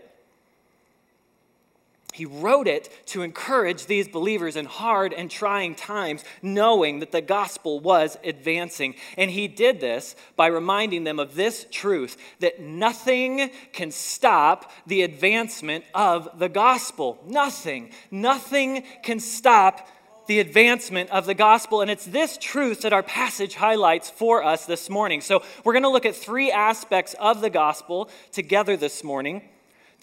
He 2.16 2.24
wrote 2.24 2.66
it 2.66 2.88
to 3.08 3.20
encourage 3.20 3.84
these 3.84 4.08
believers 4.08 4.56
in 4.56 4.64
hard 4.64 5.12
and 5.12 5.30
trying 5.30 5.74
times, 5.74 6.24
knowing 6.40 7.00
that 7.00 7.12
the 7.12 7.20
gospel 7.20 7.78
was 7.78 8.16
advancing. 8.24 8.94
And 9.18 9.30
he 9.30 9.48
did 9.48 9.80
this 9.80 10.16
by 10.34 10.46
reminding 10.46 11.04
them 11.04 11.18
of 11.18 11.34
this 11.34 11.66
truth 11.70 12.16
that 12.40 12.58
nothing 12.58 13.50
can 13.74 13.90
stop 13.90 14.72
the 14.86 15.02
advancement 15.02 15.84
of 15.94 16.38
the 16.38 16.48
gospel. 16.48 17.22
Nothing. 17.26 17.90
Nothing 18.10 18.84
can 19.02 19.20
stop 19.20 19.86
the 20.26 20.40
advancement 20.40 21.10
of 21.10 21.26
the 21.26 21.34
gospel. 21.34 21.82
And 21.82 21.90
it's 21.90 22.06
this 22.06 22.38
truth 22.38 22.80
that 22.80 22.94
our 22.94 23.02
passage 23.02 23.56
highlights 23.56 24.08
for 24.08 24.42
us 24.42 24.64
this 24.64 24.88
morning. 24.88 25.20
So 25.20 25.42
we're 25.64 25.74
going 25.74 25.82
to 25.82 25.90
look 25.90 26.06
at 26.06 26.16
three 26.16 26.50
aspects 26.50 27.14
of 27.20 27.42
the 27.42 27.50
gospel 27.50 28.08
together 28.32 28.78
this 28.78 29.04
morning 29.04 29.42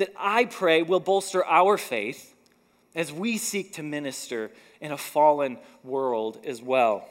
that 0.04 0.14
I 0.18 0.44
pray 0.44 0.82
will 0.82 1.00
bolster 1.00 1.46
our 1.46 1.78
faith 1.78 2.36
as 2.94 3.14
we 3.14 3.38
seek 3.38 3.72
to 3.76 3.84
minister 3.84 4.52
in 4.82 4.92
a 4.92 4.98
fallen 4.98 5.58
world 5.82 6.40
as 6.46 6.62
well. 6.62 7.08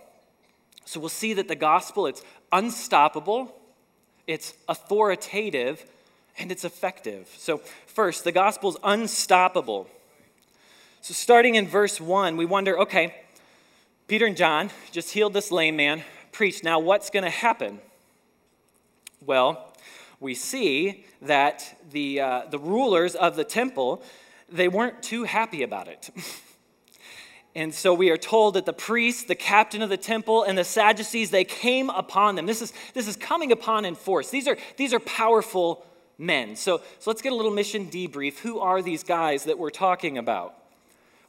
So 0.84 1.00
we'll 1.00 1.08
see 1.08 1.32
that 1.32 1.48
the 1.48 1.56
gospel 1.56 2.06
it's 2.06 2.22
unstoppable, 2.52 3.56
it's 4.26 4.52
authoritative, 4.68 5.86
and 6.38 6.52
it's 6.52 6.66
effective. 6.66 7.30
So 7.38 7.62
first, 7.86 8.24
the 8.24 8.32
gospel's 8.32 8.76
unstoppable. 8.84 9.88
So 11.00 11.14
starting 11.14 11.54
in 11.54 11.66
verse 11.66 11.98
1, 11.98 12.36
we 12.36 12.44
wonder, 12.44 12.78
okay, 12.80 13.14
Peter 14.06 14.26
and 14.26 14.36
John 14.36 14.68
just 14.90 15.12
healed 15.12 15.32
this 15.32 15.50
lame 15.50 15.76
man, 15.76 16.04
preached. 16.30 16.62
Now 16.62 16.78
what's 16.78 17.08
going 17.08 17.24
to 17.24 17.30
happen? 17.30 17.80
Well, 19.24 19.71
we 20.22 20.34
see 20.36 21.04
that 21.20 21.76
the, 21.90 22.20
uh, 22.20 22.42
the 22.48 22.58
rulers 22.58 23.16
of 23.16 23.34
the 23.34 23.42
temple, 23.42 24.02
they 24.48 24.68
weren't 24.68 25.02
too 25.02 25.24
happy 25.24 25.64
about 25.64 25.88
it. 25.88 26.10
and 27.56 27.74
so 27.74 27.92
we 27.92 28.08
are 28.08 28.16
told 28.16 28.54
that 28.54 28.64
the 28.64 28.72
priests, 28.72 29.24
the 29.24 29.34
captain 29.34 29.82
of 29.82 29.90
the 29.90 29.96
temple, 29.96 30.44
and 30.44 30.56
the 30.56 30.64
Sadducees, 30.64 31.30
they 31.30 31.42
came 31.42 31.90
upon 31.90 32.36
them. 32.36 32.46
This 32.46 32.62
is, 32.62 32.72
this 32.94 33.08
is 33.08 33.16
coming 33.16 33.50
upon 33.50 33.84
in 33.84 33.96
force. 33.96 34.30
These 34.30 34.46
are, 34.46 34.56
these 34.76 34.94
are 34.94 35.00
powerful 35.00 35.84
men. 36.18 36.54
So, 36.54 36.78
so 37.00 37.10
let's 37.10 37.20
get 37.20 37.32
a 37.32 37.36
little 37.36 37.50
mission 37.50 37.90
debrief. 37.90 38.38
Who 38.38 38.60
are 38.60 38.80
these 38.80 39.02
guys 39.02 39.44
that 39.44 39.58
we're 39.58 39.70
talking 39.70 40.18
about? 40.18 40.54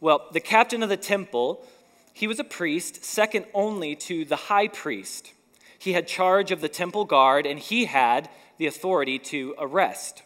Well, 0.01 0.27
the 0.31 0.39
captain 0.39 0.83
of 0.83 0.89
the 0.89 0.97
temple, 0.97 1.65
he 2.13 2.27
was 2.27 2.39
a 2.39 2.43
priest, 2.43 3.03
second 3.03 3.47
only 3.55 3.95
to 3.95 4.23
the 4.23 4.35
high 4.35 4.67
priest. 4.67 5.33
He 5.79 5.93
had 5.93 6.07
charge 6.07 6.51
of 6.51 6.61
the 6.61 6.69
temple 6.69 7.05
guard, 7.05 7.47
and 7.47 7.57
he 7.57 7.85
had 7.85 8.29
the 8.57 8.67
authority 8.67 9.19
to 9.19 9.55
arrest. 9.57 10.23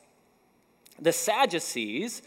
The 0.99 1.11
Sadducees, 1.11 2.21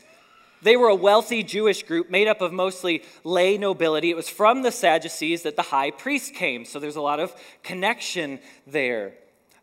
they 0.63 0.77
were 0.77 0.89
a 0.89 0.95
wealthy 0.95 1.43
Jewish 1.43 1.83
group 1.83 2.11
made 2.11 2.29
up 2.29 2.41
of 2.41 2.53
mostly 2.53 3.03
lay 3.25 3.59
nobility. 3.59 4.11
It 4.11 4.17
was 4.17 4.29
from 4.29 4.63
the 4.63 4.73
Sadducees 4.73 5.43
that 5.43 5.57
the 5.57 5.63
high 5.63 5.91
priest 5.91 6.35
came, 6.35 6.65
so 6.65 6.79
there's 6.79 6.97
a 6.97 7.01
lot 7.01 7.21
of 7.21 7.35
connection 7.63 8.41
there. 8.67 9.15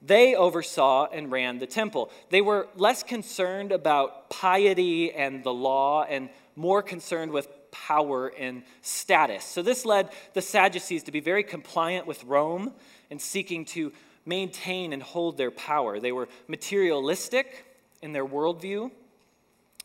They 0.02 0.36
oversaw 0.36 1.08
and 1.12 1.32
ran 1.32 1.60
the 1.60 1.68
temple. 1.68 2.12
They 2.30 2.42
were 2.42 2.68
less 2.76 3.02
concerned 3.02 3.72
about 3.72 4.30
piety 4.30 5.12
and 5.12 5.44
the 5.44 5.54
law 5.54 6.04
and 6.04 6.30
more 6.56 6.84
concerned 6.84 7.32
with 7.32 7.48
power 7.72 8.28
and 8.38 8.64
status. 8.82 9.44
So 9.44 9.62
this 9.62 9.86
led 9.86 10.10
the 10.34 10.42
Sadducees 10.42 11.04
to 11.04 11.12
be 11.12 11.20
very 11.20 11.44
compliant 11.44 12.08
with 12.08 12.24
Rome 12.24 12.74
and 13.10 13.22
seeking 13.22 13.66
to 13.66 13.92
maintain 14.28 14.94
and 14.94 15.02
hold 15.02 15.38
their 15.38 15.52
power. 15.52 16.00
They 16.00 16.12
were 16.12 16.28
materialistic 16.48 17.66
in 18.02 18.12
their 18.12 18.26
worldview, 18.26 18.92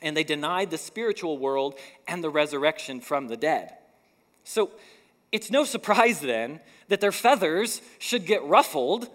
and 0.02 0.16
they 0.16 0.24
denied 0.24 0.70
the 0.70 0.78
spiritual 0.78 1.38
world 1.38 1.78
and 2.08 2.22
the 2.22 2.30
resurrection 2.30 3.00
from 3.00 3.28
the 3.28 3.36
dead. 3.36 3.74
So 4.44 4.70
it's 5.30 5.50
no 5.50 5.64
surprise 5.64 6.20
then 6.20 6.60
that 6.88 7.00
their 7.00 7.12
feathers 7.12 7.80
should 7.98 8.26
get 8.26 8.42
ruffled 8.44 9.08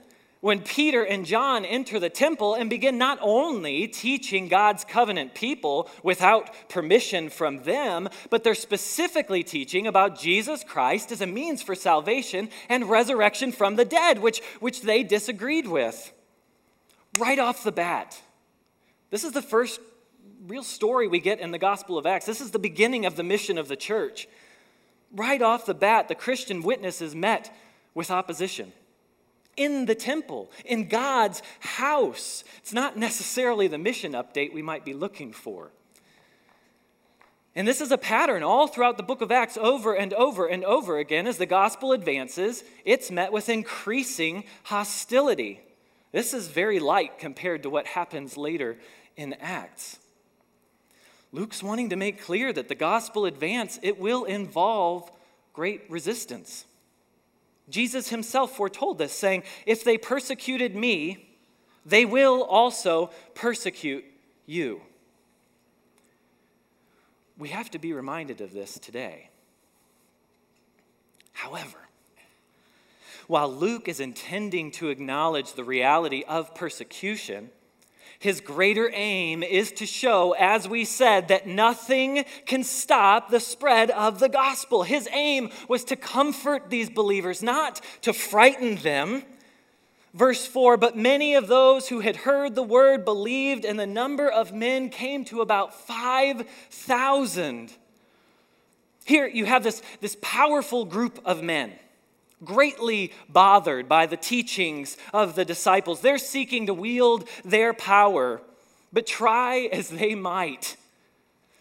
when 0.47 0.61
Peter 0.61 1.03
and 1.03 1.25
John 1.25 1.65
enter 1.65 1.99
the 1.99 2.09
temple 2.09 2.53
and 2.53 2.69
begin 2.69 2.97
not 2.97 3.19
only 3.21 3.85
teaching 3.85 4.47
God's 4.47 4.85
covenant 4.85 5.35
people 5.35 5.89
without 6.03 6.69
permission 6.69 7.27
from 7.27 7.63
them, 7.63 8.07
but 8.29 8.45
they're 8.45 8.55
specifically 8.55 9.43
teaching 9.43 9.87
about 9.87 10.17
Jesus 10.17 10.63
Christ 10.63 11.11
as 11.11 11.19
a 11.19 11.27
means 11.27 11.61
for 11.61 11.75
salvation 11.75 12.47
and 12.69 12.89
resurrection 12.89 13.51
from 13.51 13.75
the 13.75 13.83
dead, 13.83 14.19
which, 14.19 14.41
which 14.61 14.83
they 14.83 15.03
disagreed 15.03 15.67
with. 15.67 16.13
Right 17.19 17.39
off 17.39 17.65
the 17.65 17.73
bat, 17.73 18.17
this 19.09 19.25
is 19.25 19.33
the 19.33 19.41
first 19.41 19.81
real 20.47 20.63
story 20.63 21.09
we 21.09 21.19
get 21.19 21.41
in 21.41 21.51
the 21.51 21.59
Gospel 21.59 21.97
of 21.97 22.05
Acts. 22.05 22.25
This 22.25 22.39
is 22.39 22.51
the 22.51 22.57
beginning 22.57 23.05
of 23.05 23.17
the 23.17 23.23
mission 23.23 23.57
of 23.57 23.67
the 23.67 23.75
church. 23.75 24.29
Right 25.11 25.41
off 25.41 25.65
the 25.65 25.73
bat, 25.73 26.07
the 26.07 26.15
Christian 26.15 26.61
witness 26.61 27.01
is 27.01 27.13
met 27.13 27.53
with 27.93 28.09
opposition 28.09 28.71
in 29.57 29.85
the 29.85 29.95
temple, 29.95 30.51
in 30.63 30.87
God's 30.87 31.41
house. 31.59 32.43
It's 32.59 32.73
not 32.73 32.95
necessarily 32.95 33.67
the 33.67 33.77
mission 33.77 34.13
update 34.13 34.53
we 34.53 34.61
might 34.61 34.85
be 34.85 34.93
looking 34.93 35.33
for. 35.33 35.71
And 37.55 37.67
this 37.67 37.81
is 37.81 37.91
a 37.91 37.97
pattern 37.97 38.43
all 38.43 38.67
throughout 38.67 38.97
the 38.97 39.03
book 39.03 39.21
of 39.21 39.31
Acts, 39.31 39.57
over 39.57 39.95
and 39.95 40.13
over 40.13 40.45
and 40.45 40.63
over 40.63 40.99
again. 40.99 41.25
As 41.25 41.39
the 41.39 41.47
gospel 41.47 41.91
advances, 41.91 42.63
it's 42.85 43.09
met 43.09 43.31
with 43.31 43.49
increasing 43.49 44.43
hostility. 44.61 45.61
This 46.11 46.35
is 46.35 46.49
very 46.49 46.79
light 46.79 47.17
compared 47.17 47.63
to 47.63 47.71
what 47.71 47.87
happens 47.87 48.37
later 48.37 48.77
in 49.15 49.33
Acts. 49.41 49.97
Luke's 51.31 51.63
wanting 51.63 51.89
to 51.89 51.95
make 51.95 52.21
clear 52.21 52.53
that 52.53 52.67
the 52.67 52.75
gospel 52.75 53.25
advance, 53.25 53.79
it 53.81 53.99
will 53.99 54.23
involve 54.25 55.11
great 55.51 55.81
resistance. 55.89 56.65
Jesus 57.69 58.09
himself 58.09 58.55
foretold 58.55 58.97
this, 58.97 59.13
saying, 59.13 59.43
If 59.65 59.83
they 59.83 59.97
persecuted 59.97 60.75
me, 60.75 61.35
they 61.85 62.05
will 62.05 62.43
also 62.43 63.11
persecute 63.33 64.05
you. 64.45 64.81
We 67.37 67.49
have 67.49 67.69
to 67.71 67.79
be 67.79 67.93
reminded 67.93 68.41
of 68.41 68.53
this 68.53 68.79
today. 68.79 69.29
However, 71.33 71.77
while 73.27 73.53
Luke 73.53 73.87
is 73.87 73.99
intending 73.99 74.71
to 74.71 74.89
acknowledge 74.89 75.53
the 75.53 75.63
reality 75.63 76.23
of 76.27 76.55
persecution, 76.55 77.51
his 78.19 78.41
greater 78.41 78.89
aim 78.93 79.43
is 79.43 79.71
to 79.73 79.85
show, 79.85 80.33
as 80.33 80.67
we 80.67 80.85
said, 80.85 81.27
that 81.27 81.47
nothing 81.47 82.25
can 82.45 82.63
stop 82.63 83.29
the 83.29 83.39
spread 83.39 83.91
of 83.91 84.19
the 84.19 84.29
gospel. 84.29 84.83
His 84.83 85.07
aim 85.11 85.49
was 85.67 85.83
to 85.85 85.95
comfort 85.95 86.69
these 86.69 86.89
believers, 86.89 87.43
not 87.43 87.81
to 88.01 88.13
frighten 88.13 88.77
them, 88.77 89.23
Verse 90.17 90.47
4 90.47 90.77
But 90.77 90.97
many 90.97 91.35
of 91.35 91.47
those 91.47 91.89
who 91.89 91.99
had 91.99 92.15
heard 92.15 92.55
the 92.55 92.63
word 92.63 93.05
believed, 93.05 93.63
and 93.65 93.79
the 93.79 93.85
number 93.85 94.27
of 94.27 94.51
men 94.51 94.89
came 94.89 95.23
to 95.25 95.41
about 95.41 95.75
5,000. 95.75 97.71
Here 99.05 99.27
you 99.27 99.45
have 99.45 99.63
this, 99.63 99.81
this 100.01 100.17
powerful 100.21 100.85
group 100.85 101.19
of 101.23 101.43
men, 101.43 101.71
greatly 102.43 103.11
bothered 103.29 103.89
by 103.89 104.05
the 104.05 104.17
teachings 104.17 104.97
of 105.13 105.35
the 105.35 105.45
disciples. 105.45 106.01
They're 106.01 106.17
seeking 106.17 106.67
to 106.67 106.73
wield 106.73 107.27
their 107.43 107.73
power, 107.73 108.41
but 108.93 109.07
try 109.07 109.69
as 109.71 109.89
they 109.89 110.15
might. 110.15 110.77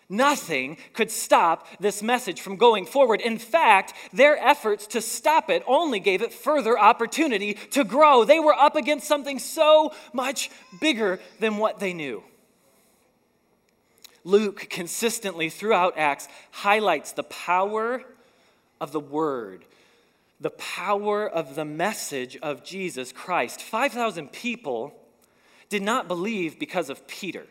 Nothing 0.09 0.77
could 0.93 1.11
stop 1.11 1.67
this 1.81 2.01
message 2.01 2.41
from 2.41 2.57
going 2.57 2.87
forward. 2.87 3.21
In 3.21 3.39
fact, 3.39 3.93
their 4.13 4.39
efforts 4.39 4.87
to 4.89 5.01
stop 5.01 5.51
it 5.51 5.65
only 5.67 5.99
gave 5.99 6.23
it 6.23 6.33
further 6.33 6.79
opportunity 6.79 7.55
to 7.73 7.83
grow. 7.83 8.25
They 8.25 8.39
were 8.39 8.55
up 8.55 8.77
against 8.77 9.09
something 9.09 9.41
so 9.41 9.93
much 10.13 10.51
bigger 10.81 11.19
than 11.41 11.57
what 11.57 11.81
they 11.81 11.93
knew. 11.93 12.23
Luke 14.23 14.69
consistently 14.71 15.49
throughout 15.49 15.99
Acts 15.99 16.29
highlights 16.51 17.13
the 17.13 17.23
power 17.25 18.03
of 18.81 18.93
the 18.93 19.01
word, 19.01 19.65
the 20.41 20.51
power 20.51 21.29
of 21.29 21.55
the 21.55 21.65
message 21.65 22.37
of 22.43 22.63
Jesus 22.63 23.13
Christ. 23.13 23.63
5,000 23.63 24.33
people 24.33 24.95
did 25.69 25.83
not 25.83 26.09
believe 26.09 26.59
because 26.59 26.91
of 26.91 27.07
Peter. 27.07 27.47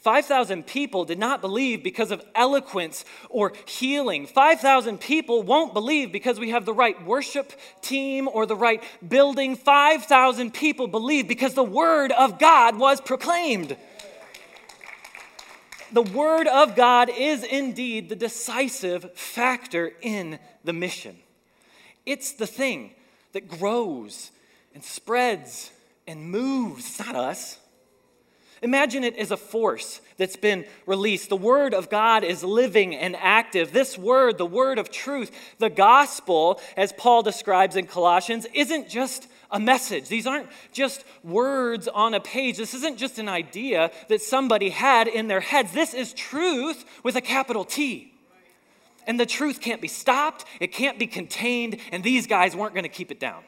5,000 0.00 0.66
people 0.66 1.04
did 1.04 1.18
not 1.18 1.42
believe 1.42 1.82
because 1.82 2.10
of 2.10 2.24
eloquence 2.34 3.04
or 3.28 3.52
healing. 3.66 4.26
5,000 4.26 4.98
people 4.98 5.42
won't 5.42 5.74
believe 5.74 6.10
because 6.10 6.40
we 6.40 6.50
have 6.50 6.64
the 6.64 6.72
right 6.72 7.04
worship 7.04 7.52
team 7.82 8.26
or 8.26 8.46
the 8.46 8.56
right 8.56 8.82
building. 9.06 9.56
5,000 9.56 10.54
people 10.54 10.86
believe 10.86 11.28
because 11.28 11.52
the 11.52 11.62
Word 11.62 12.12
of 12.12 12.38
God 12.38 12.78
was 12.78 12.98
proclaimed. 13.02 13.76
The 15.92 16.02
Word 16.02 16.46
of 16.46 16.76
God 16.76 17.10
is 17.10 17.42
indeed 17.42 18.08
the 18.08 18.16
decisive 18.16 19.12
factor 19.14 19.92
in 20.00 20.38
the 20.64 20.72
mission. 20.72 21.18
It's 22.06 22.32
the 22.32 22.46
thing 22.46 22.92
that 23.32 23.48
grows 23.48 24.30
and 24.74 24.84
spreads 24.84 25.70
and 26.06 26.30
moves. 26.30 26.86
It's 26.86 27.06
not 27.06 27.14
us. 27.14 27.58
Imagine 28.62 29.04
it 29.04 29.16
as 29.16 29.30
a 29.30 29.38
force 29.38 30.02
that's 30.18 30.36
been 30.36 30.66
released. 30.84 31.30
The 31.30 31.36
Word 31.36 31.72
of 31.72 31.88
God 31.88 32.24
is 32.24 32.44
living 32.44 32.94
and 32.94 33.16
active. 33.16 33.72
This 33.72 33.96
Word, 33.96 34.36
the 34.36 34.44
Word 34.44 34.78
of 34.78 34.90
truth, 34.90 35.30
the 35.58 35.70
gospel, 35.70 36.60
as 36.76 36.92
Paul 36.92 37.22
describes 37.22 37.76
in 37.76 37.86
Colossians, 37.86 38.46
isn't 38.52 38.90
just 38.90 39.28
a 39.50 39.58
message. 39.58 40.08
These 40.08 40.26
aren't 40.26 40.48
just 40.72 41.04
words 41.24 41.88
on 41.88 42.12
a 42.12 42.20
page. 42.20 42.58
This 42.58 42.74
isn't 42.74 42.98
just 42.98 43.18
an 43.18 43.28
idea 43.28 43.90
that 44.08 44.20
somebody 44.20 44.68
had 44.68 45.08
in 45.08 45.26
their 45.26 45.40
heads. 45.40 45.72
This 45.72 45.94
is 45.94 46.12
truth 46.12 46.84
with 47.02 47.16
a 47.16 47.22
capital 47.22 47.64
T. 47.64 48.09
And 49.06 49.18
the 49.18 49.26
truth 49.26 49.60
can't 49.60 49.80
be 49.80 49.88
stopped, 49.88 50.44
it 50.60 50.72
can't 50.72 50.98
be 50.98 51.06
contained, 51.06 51.78
and 51.90 52.04
these 52.04 52.26
guys 52.26 52.54
weren't 52.54 52.74
going 52.74 52.84
to 52.84 52.88
keep 52.88 53.10
it 53.10 53.18
down. 53.18 53.42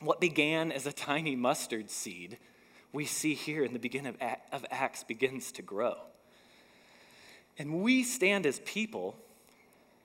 What 0.00 0.20
began 0.20 0.72
as 0.72 0.86
a 0.86 0.92
tiny 0.92 1.36
mustard 1.36 1.90
seed, 1.90 2.38
we 2.92 3.04
see 3.04 3.34
here 3.34 3.64
in 3.64 3.72
the 3.72 3.78
beginning 3.78 4.16
of 4.52 4.66
Acts 4.70 5.04
begins 5.04 5.52
to 5.52 5.62
grow. 5.62 5.96
And 7.58 7.82
we 7.82 8.02
stand 8.02 8.46
as 8.46 8.60
people 8.60 9.16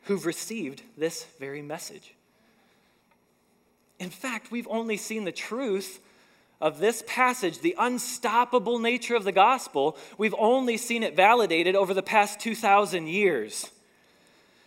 who've 0.03 0.25
received 0.25 0.83
this 0.97 1.25
very 1.39 1.61
message. 1.61 2.13
In 3.99 4.09
fact, 4.09 4.51
we've 4.51 4.67
only 4.67 4.97
seen 4.97 5.23
the 5.23 5.31
truth 5.31 5.99
of 6.59 6.79
this 6.79 7.03
passage, 7.05 7.59
the 7.59 7.75
unstoppable 7.77 8.79
nature 8.79 9.15
of 9.15 9.23
the 9.23 9.31
gospel, 9.31 9.97
we've 10.17 10.35
only 10.37 10.77
seen 10.77 11.03
it 11.03 11.15
validated 11.15 11.75
over 11.75 11.93
the 11.93 12.01
past 12.01 12.39
2,000 12.39 13.07
years. 13.07 13.69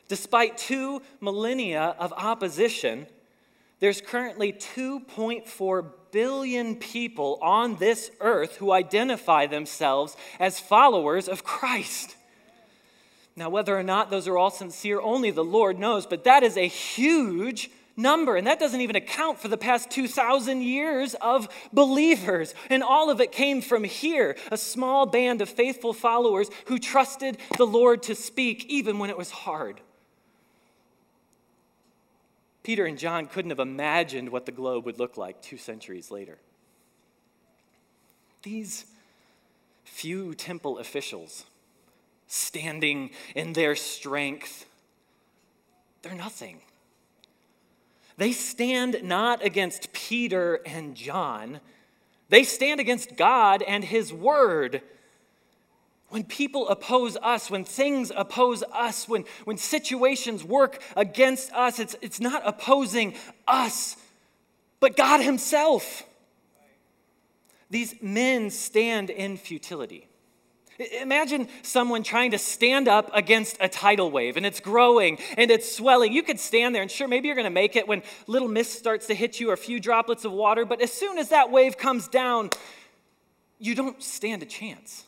Despite 0.09 0.59
two 0.59 1.03
millennia 1.21 1.95
of 1.99 2.13
opposition, 2.13 3.07
there's 3.81 4.01
currently 4.01 4.53
2.4 4.53 5.91
billion 6.13 6.77
people 6.77 7.39
on 7.41 7.77
this 7.77 8.11
earth 8.21 8.57
who 8.57 8.73
identify 8.73 9.47
themselves 9.47 10.17
as 10.39 10.61
followers 10.61 11.29
of 11.29 11.45
Christ. 11.45 12.17
Now, 13.37 13.49
whether 13.49 13.77
or 13.79 13.83
not 13.83 14.11
those 14.11 14.29
are 14.29 14.37
all 14.37 14.51
sincere, 14.51 15.01
only 15.01 15.31
the 15.31 15.45
Lord 15.45 15.79
knows, 15.79 16.07
but 16.07 16.25
that 16.25 16.43
is 16.43 16.57
a 16.57 16.67
huge 16.67 17.71
number. 18.01 18.37
And 18.37 18.47
that 18.47 18.59
doesn't 18.59 18.81
even 18.81 18.97
account 18.97 19.39
for 19.39 19.49
the 19.49 19.57
past 19.57 19.91
2,000 19.91 20.63
years 20.63 21.15
of 21.21 21.49
believers. 21.73 22.55
And 22.69 22.83
all 22.83 23.11
of 23.11 23.21
it 23.21 23.33
came 23.33 23.61
from 23.61 23.85
here 23.85 24.37
a 24.51 24.57
small 24.57 25.07
band 25.07 25.41
of 25.41 25.49
faithful 25.49 25.93
followers 25.93 26.49
who 26.67 26.79
trusted 26.79 27.39
the 27.57 27.67
Lord 27.67 28.03
to 28.05 28.15
speak 28.15 28.67
even 28.67 28.99
when 28.99 29.11
it 29.11 29.19
was 29.19 29.31
hard. 29.31 29.81
Peter 32.63 32.85
and 32.85 32.99
John 32.99 33.27
couldn't 33.27 33.51
have 33.51 33.59
imagined 33.59 34.29
what 34.29 34.47
the 34.47 34.53
globe 34.53 34.85
would 34.85 34.99
look 34.99 35.17
like 35.17 35.41
two 35.41 35.57
centuries 35.57 36.11
later. 36.11 36.39
These 38.43 38.87
few 39.85 40.35
temple 40.35 40.79
officials, 40.79 41.45
standing 42.27 43.11
in 43.35 43.55
their 43.55 43.75
strength, 43.75 44.67
they're 46.03 46.15
nothing. 46.15 46.61
They 48.21 48.33
stand 48.33 49.03
not 49.03 49.43
against 49.43 49.95
Peter 49.95 50.61
and 50.67 50.95
John, 50.95 51.61
they 52.29 52.45
stand 52.45 52.79
against 52.79 53.17
God 53.17 53.63
and 53.63 53.83
His 53.83 54.13
Word. 54.13 54.83
When 56.11 56.25
people 56.25 56.69
oppose 56.69 57.17
us, 57.17 57.51
when 57.51 57.65
things 57.65 58.13
oppose 58.15 58.63
us, 58.75 59.09
when, 59.09 59.25
when 59.45 59.57
situations 59.57 60.45
work 60.45 60.83
against 60.97 61.51
us, 61.55 61.79
it's, 61.79 61.97
it's 62.03 62.21
not 62.21 62.43
opposing 62.45 63.15
us, 63.49 63.97
but 64.81 64.99
God 64.99 65.23
Himself. 65.23 66.03
These 67.71 68.03
men 68.03 68.51
stand 68.51 69.09
in 69.09 69.39
futility. 69.39 70.10
Imagine 71.03 71.49
someone 71.61 72.03
trying 72.03 72.31
to 72.31 72.39
stand 72.39 72.89
up 72.89 73.11
against 73.13 73.59
a 73.61 73.69
tidal 73.69 74.11
wave 74.11 74.39
and 74.39 74.47
it's 74.47 74.61
growing 74.61 75.19
and 75.37 75.51
it's 75.51 75.71
swelling. 75.71 76.13
You 76.13 76.23
could 76.23 76.41
stand 76.41 76.75
there 76.75 76.81
and 76.81 76.91
sure, 76.91 77.07
maybe 77.07 77.29
you're 77.29 77.35
going 77.35 77.45
to 77.45 77.51
make 77.51 77.77
it 77.77 77.87
when 77.87 78.03
little 78.27 78.49
mist 78.49 78.79
starts 78.79 79.07
to 79.09 79.15
hit 79.15 79.39
you 79.41 79.51
or 79.51 79.53
a 79.53 79.59
few 79.59 79.79
droplets 79.79 80.25
of 80.25 80.33
water, 80.33 80.65
but 80.65 80.81
as 80.81 80.91
soon 80.91 81.19
as 81.19 81.29
that 81.29 81.51
wave 81.51 81.77
comes 81.77 82.09
down, 82.09 82.49
you 83.59 83.75
don't 83.75 84.03
stand 84.03 84.43
a 84.43 84.47
chance. 84.47 85.05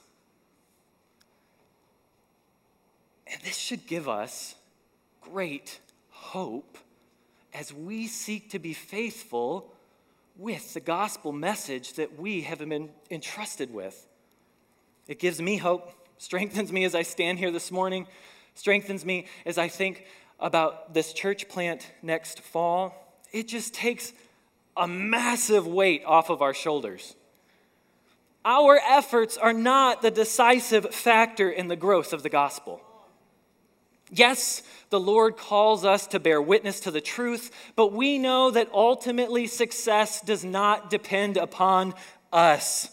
And 3.32 3.40
this 3.42 3.56
should 3.56 3.86
give 3.86 4.10
us 4.10 4.54
great 5.22 5.80
hope 6.10 6.76
as 7.54 7.72
we 7.72 8.06
seek 8.08 8.50
to 8.50 8.58
be 8.58 8.74
faithful 8.74 9.72
with 10.36 10.74
the 10.74 10.80
gospel 10.80 11.32
message 11.32 11.94
that 11.94 12.18
we 12.18 12.42
have 12.42 12.58
been 12.58 12.90
entrusted 13.10 13.72
with. 13.72 14.06
It 15.08 15.18
gives 15.18 15.40
me 15.40 15.56
hope, 15.56 15.92
strengthens 16.18 16.72
me 16.72 16.84
as 16.84 16.94
I 16.94 17.02
stand 17.02 17.38
here 17.38 17.50
this 17.50 17.70
morning, 17.70 18.06
strengthens 18.54 19.04
me 19.04 19.26
as 19.44 19.58
I 19.58 19.68
think 19.68 20.04
about 20.38 20.94
this 20.94 21.12
church 21.12 21.48
plant 21.48 21.90
next 22.02 22.40
fall. 22.40 23.16
It 23.32 23.48
just 23.48 23.74
takes 23.74 24.12
a 24.76 24.86
massive 24.86 25.66
weight 25.66 26.02
off 26.04 26.30
of 26.30 26.42
our 26.42 26.54
shoulders. 26.54 27.16
Our 28.44 28.80
efforts 28.88 29.36
are 29.36 29.52
not 29.52 30.02
the 30.02 30.10
decisive 30.10 30.92
factor 30.94 31.50
in 31.50 31.68
the 31.68 31.76
growth 31.76 32.12
of 32.12 32.22
the 32.22 32.28
gospel. 32.28 32.80
Yes, 34.10 34.62
the 34.90 35.00
Lord 35.00 35.36
calls 35.36 35.84
us 35.84 36.06
to 36.08 36.20
bear 36.20 36.42
witness 36.42 36.80
to 36.80 36.90
the 36.90 37.00
truth, 37.00 37.50
but 37.76 37.92
we 37.92 38.18
know 38.18 38.50
that 38.50 38.68
ultimately 38.72 39.46
success 39.46 40.20
does 40.20 40.44
not 40.44 40.90
depend 40.90 41.36
upon 41.36 41.94
us. 42.32 42.90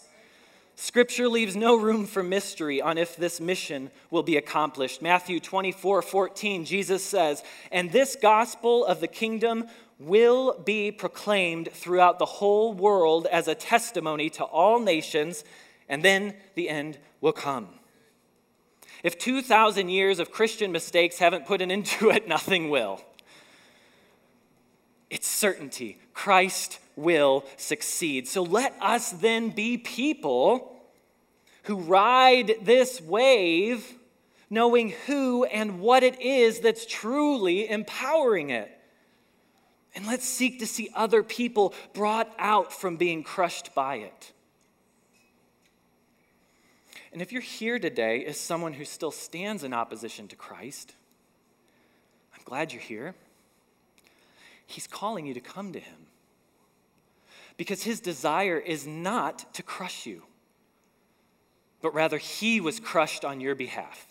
Scripture 0.80 1.28
leaves 1.28 1.54
no 1.54 1.76
room 1.76 2.06
for 2.06 2.22
mystery 2.22 2.80
on 2.80 2.96
if 2.96 3.14
this 3.14 3.38
mission 3.38 3.90
will 4.10 4.22
be 4.22 4.38
accomplished. 4.38 5.02
Matthew 5.02 5.38
24 5.38 6.00
14, 6.00 6.64
Jesus 6.64 7.04
says, 7.04 7.44
And 7.70 7.92
this 7.92 8.16
gospel 8.16 8.86
of 8.86 9.00
the 9.00 9.06
kingdom 9.06 9.66
will 9.98 10.58
be 10.58 10.90
proclaimed 10.90 11.68
throughout 11.70 12.18
the 12.18 12.24
whole 12.24 12.72
world 12.72 13.26
as 13.26 13.46
a 13.46 13.54
testimony 13.54 14.30
to 14.30 14.44
all 14.44 14.80
nations, 14.80 15.44
and 15.86 16.02
then 16.02 16.32
the 16.54 16.70
end 16.70 16.96
will 17.20 17.34
come. 17.34 17.68
If 19.02 19.18
2,000 19.18 19.90
years 19.90 20.18
of 20.18 20.32
Christian 20.32 20.72
mistakes 20.72 21.18
haven't 21.18 21.44
put 21.44 21.60
an 21.60 21.70
end 21.70 21.84
to 21.86 22.08
it, 22.08 22.26
nothing 22.36 22.70
will. 22.70 23.02
It's 25.10 25.28
certainty. 25.28 25.98
Christ 26.14 26.78
will 27.00 27.44
succeed. 27.56 28.28
So 28.28 28.42
let 28.42 28.74
us 28.80 29.10
then 29.10 29.50
be 29.50 29.78
people 29.78 30.76
who 31.64 31.76
ride 31.76 32.54
this 32.62 33.00
wave 33.00 33.94
knowing 34.50 34.92
who 35.06 35.44
and 35.44 35.80
what 35.80 36.02
it 36.02 36.20
is 36.20 36.60
that's 36.60 36.84
truly 36.84 37.70
empowering 37.70 38.50
it. 38.50 38.70
And 39.94 40.06
let's 40.06 40.24
seek 40.24 40.58
to 40.58 40.66
see 40.66 40.90
other 40.94 41.22
people 41.22 41.74
brought 41.94 42.32
out 42.38 42.72
from 42.72 42.96
being 42.96 43.22
crushed 43.22 43.74
by 43.74 43.96
it. 43.96 44.32
And 47.12 47.20
if 47.20 47.32
you're 47.32 47.42
here 47.42 47.78
today 47.78 48.24
as 48.24 48.38
someone 48.38 48.72
who 48.72 48.84
still 48.84 49.10
stands 49.10 49.64
in 49.64 49.72
opposition 49.72 50.28
to 50.28 50.36
Christ, 50.36 50.94
I'm 52.34 52.42
glad 52.44 52.72
you're 52.72 52.82
here. 52.82 53.14
He's 54.66 54.86
calling 54.86 55.26
you 55.26 55.34
to 55.34 55.40
come 55.40 55.72
to 55.72 55.80
Him 55.80 56.06
because 57.60 57.82
His 57.82 58.00
desire 58.00 58.56
is 58.56 58.86
not 58.86 59.52
to 59.52 59.62
crush 59.62 60.06
you, 60.06 60.22
but 61.82 61.92
rather 61.92 62.16
He 62.16 62.58
was 62.58 62.80
crushed 62.80 63.22
on 63.22 63.38
your 63.38 63.54
behalf. 63.54 64.06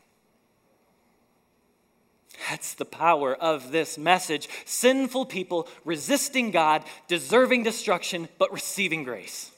That's 2.47 2.75
the 2.75 2.85
power 2.85 3.33
of 3.33 3.71
this 3.71 3.97
message. 3.97 4.47
Sinful 4.65 5.25
people 5.25 5.67
resisting 5.83 6.51
God, 6.51 6.83
deserving 7.07 7.63
destruction, 7.63 8.29
but 8.37 8.53
receiving 8.53 9.03
grace. 9.03 9.49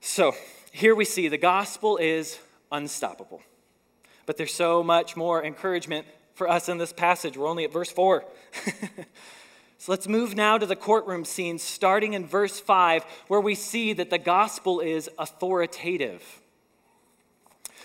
So 0.00 0.34
here 0.72 0.96
we 0.96 1.04
see 1.04 1.28
the 1.28 1.38
gospel 1.38 1.98
is 1.98 2.40
unstoppable. 2.72 3.42
But 4.26 4.38
there's 4.38 4.52
so 4.52 4.82
much 4.82 5.14
more 5.14 5.44
encouragement 5.44 6.04
for 6.34 6.48
us 6.48 6.68
in 6.68 6.78
this 6.78 6.92
passage. 6.92 7.36
We're 7.36 7.48
only 7.48 7.64
at 7.64 7.72
verse 7.72 7.90
4. 7.90 8.24
so 9.78 9.92
let's 9.92 10.08
move 10.08 10.34
now 10.34 10.58
to 10.58 10.66
the 10.66 10.76
courtroom 10.76 11.24
scene, 11.24 11.58
starting 11.58 12.12
in 12.12 12.26
verse 12.26 12.60
5, 12.60 13.04
where 13.28 13.40
we 13.40 13.54
see 13.54 13.92
that 13.94 14.10
the 14.10 14.18
gospel 14.18 14.80
is 14.80 15.08
authoritative. 15.18 16.22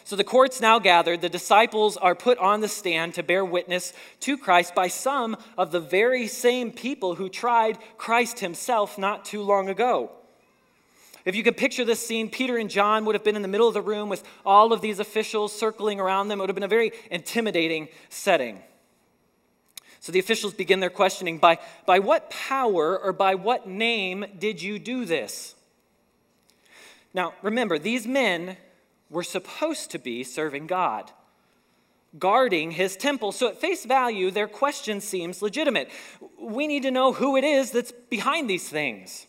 So 0.03 0.15
the 0.15 0.23
court's 0.23 0.59
now 0.59 0.79
gathered. 0.79 1.21
The 1.21 1.29
disciples 1.29 1.95
are 1.95 2.15
put 2.15 2.39
on 2.39 2.61
the 2.61 2.67
stand 2.67 3.13
to 3.13 3.21
bear 3.21 3.45
witness 3.45 3.93
to 4.21 4.39
Christ 4.39 4.73
by 4.73 4.87
some 4.87 5.37
of 5.55 5.71
the 5.71 5.79
very 5.79 6.25
same 6.25 6.71
people 6.71 7.13
who 7.13 7.29
tried 7.29 7.77
Christ 7.97 8.39
himself 8.39 8.97
not 8.97 9.23
too 9.23 9.43
long 9.43 9.69
ago. 9.69 10.11
If 11.29 11.35
you 11.35 11.43
could 11.43 11.57
picture 11.57 11.85
this 11.85 12.03
scene, 12.03 12.27
Peter 12.27 12.57
and 12.57 12.71
John 12.71 13.05
would 13.05 13.13
have 13.13 13.23
been 13.23 13.35
in 13.35 13.43
the 13.43 13.47
middle 13.47 13.67
of 13.67 13.75
the 13.75 13.83
room 13.83 14.09
with 14.09 14.23
all 14.43 14.73
of 14.73 14.81
these 14.81 14.97
officials 14.97 15.55
circling 15.55 15.99
around 15.99 16.27
them. 16.27 16.39
It 16.39 16.41
would 16.41 16.49
have 16.49 16.55
been 16.55 16.63
a 16.63 16.67
very 16.67 16.91
intimidating 17.11 17.87
setting. 18.09 18.63
So 19.99 20.11
the 20.11 20.17
officials 20.17 20.55
begin 20.55 20.79
their 20.79 20.89
questioning 20.89 21.37
by, 21.37 21.59
by 21.85 21.99
what 21.99 22.31
power 22.31 22.97
or 22.97 23.13
by 23.13 23.35
what 23.35 23.67
name 23.67 24.25
did 24.39 24.63
you 24.63 24.79
do 24.79 25.05
this? 25.05 25.53
Now, 27.13 27.35
remember, 27.43 27.77
these 27.77 28.07
men 28.07 28.57
were 29.11 29.21
supposed 29.21 29.91
to 29.91 29.99
be 29.99 30.23
serving 30.23 30.65
God, 30.65 31.11
guarding 32.17 32.71
his 32.71 32.97
temple. 32.97 33.33
So, 33.33 33.49
at 33.49 33.61
face 33.61 33.85
value, 33.85 34.31
their 34.31 34.47
question 34.47 34.99
seems 34.99 35.43
legitimate. 35.43 35.91
We 36.41 36.65
need 36.65 36.81
to 36.81 36.91
know 36.91 37.13
who 37.13 37.37
it 37.37 37.43
is 37.43 37.69
that's 37.69 37.91
behind 37.91 38.49
these 38.49 38.67
things. 38.67 39.27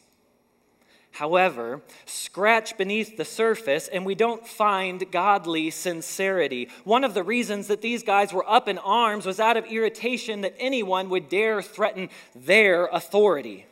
However, 1.12 1.82
scratch 2.06 2.78
beneath 2.78 3.16
the 3.16 3.24
surface 3.24 3.88
and 3.88 4.06
we 4.06 4.14
don't 4.14 4.46
find 4.46 5.10
godly 5.10 5.70
sincerity. 5.70 6.68
One 6.84 7.04
of 7.04 7.14
the 7.14 7.22
reasons 7.22 7.66
that 7.66 7.82
these 7.82 8.02
guys 8.02 8.32
were 8.32 8.48
up 8.48 8.68
in 8.68 8.78
arms 8.78 9.26
was 9.26 9.40
out 9.40 9.56
of 9.56 9.66
irritation 9.66 10.42
that 10.42 10.54
anyone 10.58 11.10
would 11.10 11.28
dare 11.28 11.62
threaten 11.62 12.08
their 12.34 12.86
authority. 12.86 13.66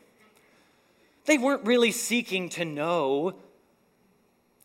They 1.27 1.39
weren't 1.39 1.65
really 1.65 1.93
seeking 1.93 2.49
to 2.51 2.65
know 2.65 3.35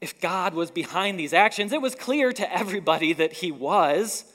if 0.01 0.19
God 0.19 0.53
was 0.53 0.71
behind 0.71 1.19
these 1.19 1.33
actions. 1.33 1.71
It 1.71 1.81
was 1.81 1.95
clear 1.95 2.33
to 2.33 2.53
everybody 2.53 3.13
that 3.13 3.33
He 3.33 3.51
was. 3.51 4.25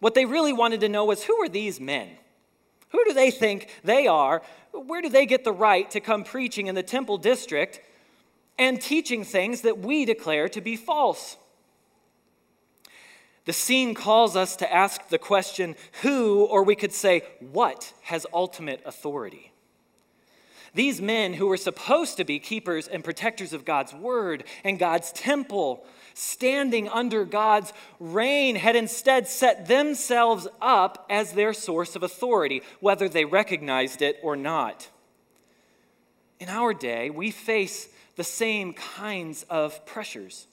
What 0.00 0.14
they 0.14 0.24
really 0.24 0.52
wanted 0.52 0.80
to 0.80 0.88
know 0.88 1.06
was 1.06 1.24
who 1.24 1.36
are 1.42 1.48
these 1.48 1.80
men? 1.80 2.08
Who 2.94 3.04
do 3.06 3.12
they 3.12 3.32
think 3.32 3.68
they 3.82 4.06
are 4.06 4.40
where 4.70 5.02
do 5.02 5.08
they 5.08 5.26
get 5.26 5.42
the 5.42 5.52
right 5.52 5.90
to 5.90 6.00
come 6.00 6.22
preaching 6.22 6.68
in 6.68 6.76
the 6.76 6.82
temple 6.82 7.18
district 7.18 7.80
and 8.56 8.80
teaching 8.80 9.24
things 9.24 9.62
that 9.62 9.78
we 9.78 10.04
declare 10.04 10.48
to 10.50 10.60
be 10.60 10.76
false? 10.76 11.36
The 13.46 13.52
scene 13.52 13.94
calls 13.94 14.36
us 14.36 14.54
to 14.56 14.72
ask 14.72 15.08
the 15.08 15.18
question 15.18 15.74
who, 16.02 16.44
or 16.44 16.62
we 16.62 16.76
could 16.76 16.92
say, 16.92 17.22
what, 17.40 17.92
has 18.02 18.26
ultimate 18.32 18.80
authority? 18.86 19.50
These 20.72 21.00
men 21.00 21.34
who 21.34 21.48
were 21.48 21.56
supposed 21.56 22.16
to 22.16 22.24
be 22.24 22.38
keepers 22.38 22.86
and 22.86 23.02
protectors 23.02 23.52
of 23.52 23.64
God's 23.64 23.92
word 23.92 24.44
and 24.62 24.78
God's 24.78 25.10
temple 25.10 25.84
standing 26.14 26.88
under 26.88 27.24
God's 27.24 27.72
reign, 28.00 28.56
had 28.56 28.76
instead 28.76 29.28
set 29.28 29.66
themselves 29.66 30.48
up 30.60 31.06
as 31.10 31.32
their 31.32 31.52
source 31.52 31.94
of 31.96 32.02
authority, 32.02 32.62
whether 32.80 33.08
they 33.08 33.24
recognized 33.24 34.00
it 34.00 34.18
or 34.22 34.36
not. 34.36 34.88
In 36.40 36.48
our 36.48 36.72
day, 36.72 37.10
we 37.10 37.30
face 37.30 37.88
the 38.16 38.24
same 38.24 38.72
kinds 38.72 39.44
of 39.50 39.84
pressures. 39.86 40.46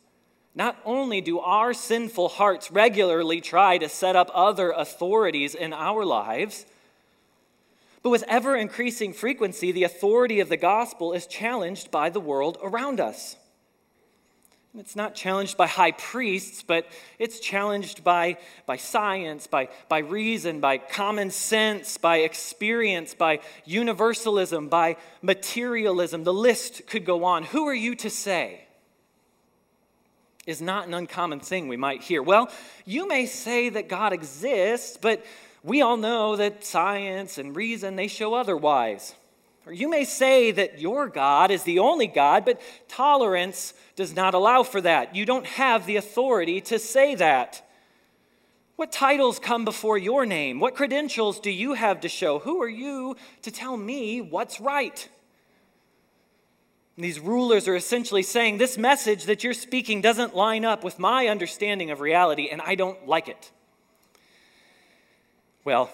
Not 0.54 0.78
only 0.84 1.22
do 1.22 1.40
our 1.40 1.74
sinful 1.74 2.30
hearts 2.30 2.72
regularly 2.72 3.40
try 3.40 3.78
to 3.78 3.88
set 3.88 4.16
up 4.16 4.30
other 4.34 4.72
authorities 4.72 5.56
in 5.56 5.72
our 5.72 6.04
lives, 6.04 6.66
but 8.04 8.10
with 8.10 8.24
ever 8.28 8.56
increasing 8.56 9.14
frequency, 9.14 9.72
the 9.72 9.84
authority 9.84 10.40
of 10.40 10.50
the 10.50 10.58
gospel 10.58 11.14
is 11.14 11.28
challenged 11.28 11.92
by 11.92 12.10
the 12.10 12.20
world 12.20 12.58
around 12.64 13.00
us. 13.00 13.38
It's 14.78 14.96
not 14.96 15.16
challenged 15.16 15.58
by 15.58 15.68
high 15.68 15.92
priests, 15.92 16.64
but 16.64 16.88
it's 17.20 17.42
challenged 17.42 18.06
by, 18.06 18.38
by 18.66 18.78
science, 18.78 19.46
by, 19.46 19.68
by 19.90 20.00
reason, 20.00 20.62
by 20.62 20.78
common 20.78 21.30
sense, 21.30 21.98
by 21.98 22.20
experience, 22.20 23.14
by 23.14 23.42
universalism, 23.66 24.70
by 24.70 24.96
materialism. 25.22 26.24
The 26.24 26.34
list 26.34 26.88
could 26.88 27.06
go 27.06 27.26
on. 27.26 27.44
Who 27.44 27.68
are 27.68 27.74
you 27.74 27.96
to 27.96 28.10
say? 28.10 28.62
Is 30.48 30.62
not 30.62 30.88
an 30.88 30.94
uncommon 30.94 31.42
thing 31.42 31.68
we 31.68 31.78
might 31.78 32.02
hear. 32.02 32.24
Well, 32.24 32.50
you 32.86 33.10
may 33.10 33.26
say 33.26 33.68
that 33.70 33.90
God 33.90 34.14
exists, 34.14 34.98
but 35.00 35.24
we 35.64 35.82
all 35.82 35.98
know 35.98 36.38
that 36.38 36.64
science 36.64 37.38
and 37.38 37.56
reason 37.56 37.98
they 37.98 38.08
show 38.08 38.34
otherwise. 38.34 39.16
Or 39.66 39.74
you 39.74 39.90
may 39.90 40.06
say 40.06 40.52
that 40.52 40.80
your 40.80 41.08
God 41.08 41.52
is 41.52 41.64
the 41.64 41.80
only 41.80 42.08
God, 42.08 42.46
but 42.46 42.60
tolerance 42.88 43.74
does 43.96 44.16
not 44.16 44.34
allow 44.34 44.64
for 44.64 44.82
that. 44.82 45.16
You 45.16 45.26
don't 45.26 45.46
have 45.46 45.86
the 45.86 45.98
authority 45.98 46.62
to 46.62 46.80
say 46.80 47.16
that. 47.16 47.68
What 48.76 48.92
titles 48.92 49.38
come 49.38 49.64
before 49.64 49.98
your 49.98 50.26
name? 50.26 50.60
What 50.60 50.76
credentials 50.76 51.40
do 51.40 51.52
you 51.52 51.74
have 51.74 52.02
to 52.02 52.10
show? 52.10 52.40
Who 52.40 52.62
are 52.64 52.70
you 52.70 53.16
to 53.44 53.52
tell 53.52 53.78
me 53.78 54.22
what's 54.22 54.60
right? 54.60 55.08
these 56.98 57.20
rulers 57.20 57.68
are 57.68 57.76
essentially 57.76 58.24
saying 58.24 58.58
this 58.58 58.78
message 58.78 59.26
that 59.26 59.44
you're 59.44 59.54
speaking 59.54 60.02
doesn't 60.02 60.36
line 60.36 60.66
up 60.66 60.84
with 60.84 61.00
my 61.00 61.28
understanding 61.28 61.90
of 61.90 62.00
reality, 62.00 62.50
and 62.50 62.62
I 62.62 62.76
don't 62.76 63.08
like 63.08 63.28
it. 63.28 63.52
Well, 65.64 65.90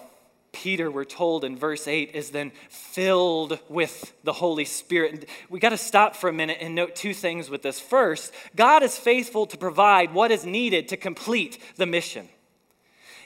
Peter, 0.64 0.90
we're 0.90 1.06
told 1.06 1.44
in 1.44 1.56
verse 1.56 1.88
8, 1.88 2.16
is 2.16 2.32
then 2.32 2.52
filled 2.70 3.60
with 3.70 4.12
the 4.24 4.34
Holy 4.34 4.66
Spirit. 4.66 5.30
We 5.52 5.60
got 5.60 5.70
to 5.70 5.78
stop 5.78 6.16
for 6.16 6.30
a 6.30 6.34
minute 6.34 6.58
and 6.60 6.74
note 6.74 6.96
two 6.96 7.14
things 7.14 7.48
with 7.48 7.62
this. 7.62 7.80
First, 7.80 8.34
God 8.56 8.82
is 8.82 8.98
faithful 8.98 9.46
to 9.46 9.58
provide 9.58 10.16
what 10.16 10.32
is 10.32 10.46
needed 10.46 10.88
to 10.88 10.98
complete 10.98 11.60
the 11.76 11.86
mission. 11.86 12.28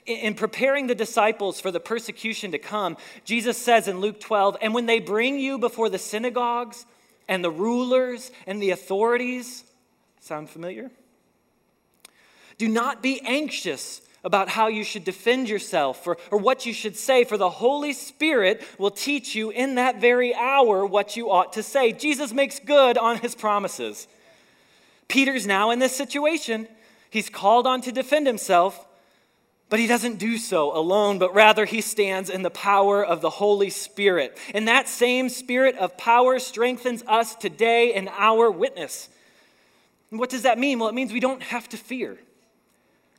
In 0.05 0.33
preparing 0.33 0.87
the 0.87 0.95
disciples 0.95 1.61
for 1.61 1.71
the 1.71 1.79
persecution 1.79 2.51
to 2.51 2.59
come, 2.59 2.97
Jesus 3.23 3.57
says 3.57 3.87
in 3.87 4.01
Luke 4.01 4.19
12, 4.19 4.57
and 4.61 4.73
when 4.73 4.85
they 4.85 4.99
bring 4.99 5.39
you 5.39 5.57
before 5.57 5.87
the 5.87 5.99
synagogues 5.99 6.85
and 7.29 7.41
the 7.41 7.51
rulers 7.51 8.29
and 8.45 8.61
the 8.61 8.71
authorities, 8.71 9.63
sound 10.19 10.49
familiar? 10.49 10.91
Do 12.57 12.67
not 12.67 13.01
be 13.01 13.21
anxious 13.21 14.01
about 14.23 14.49
how 14.49 14.67
you 14.67 14.83
should 14.83 15.03
defend 15.03 15.49
yourself 15.49 16.05
or, 16.05 16.17
or 16.29 16.37
what 16.37 16.65
you 16.65 16.73
should 16.73 16.95
say, 16.95 17.23
for 17.23 17.37
the 17.37 17.49
Holy 17.49 17.93
Spirit 17.93 18.61
will 18.77 18.91
teach 18.91 19.33
you 19.33 19.49
in 19.49 19.75
that 19.75 19.99
very 19.99 20.33
hour 20.35 20.85
what 20.85 21.17
you 21.17 21.31
ought 21.31 21.53
to 21.53 21.63
say. 21.63 21.91
Jesus 21.91 22.31
makes 22.31 22.59
good 22.59 22.97
on 22.97 23.17
his 23.17 23.33
promises. 23.33 24.07
Peter's 25.07 25.47
now 25.47 25.71
in 25.71 25.79
this 25.79 25.95
situation. 25.95 26.67
He's 27.09 27.29
called 27.29 27.67
on 27.67 27.81
to 27.81 27.91
defend 27.91 28.27
himself, 28.27 28.87
but 29.69 29.79
he 29.79 29.87
doesn't 29.87 30.19
do 30.19 30.37
so 30.37 30.75
alone, 30.77 31.17
but 31.17 31.33
rather 31.33 31.65
he 31.65 31.81
stands 31.81 32.29
in 32.29 32.43
the 32.43 32.49
power 32.49 33.03
of 33.03 33.21
the 33.21 33.29
Holy 33.29 33.69
Spirit. 33.69 34.37
And 34.53 34.67
that 34.67 34.87
same 34.87 35.29
spirit 35.29 35.75
of 35.77 35.97
power 35.97 36.39
strengthens 36.39 37.03
us 37.07 37.35
today 37.35 37.93
in 37.93 38.07
our 38.09 38.51
witness. 38.51 39.09
What 40.09 40.29
does 40.29 40.43
that 40.43 40.59
mean? 40.59 40.77
Well, 40.77 40.89
it 40.89 40.95
means 40.95 41.11
we 41.11 41.19
don't 41.19 41.41
have 41.41 41.67
to 41.69 41.77
fear. 41.77 42.17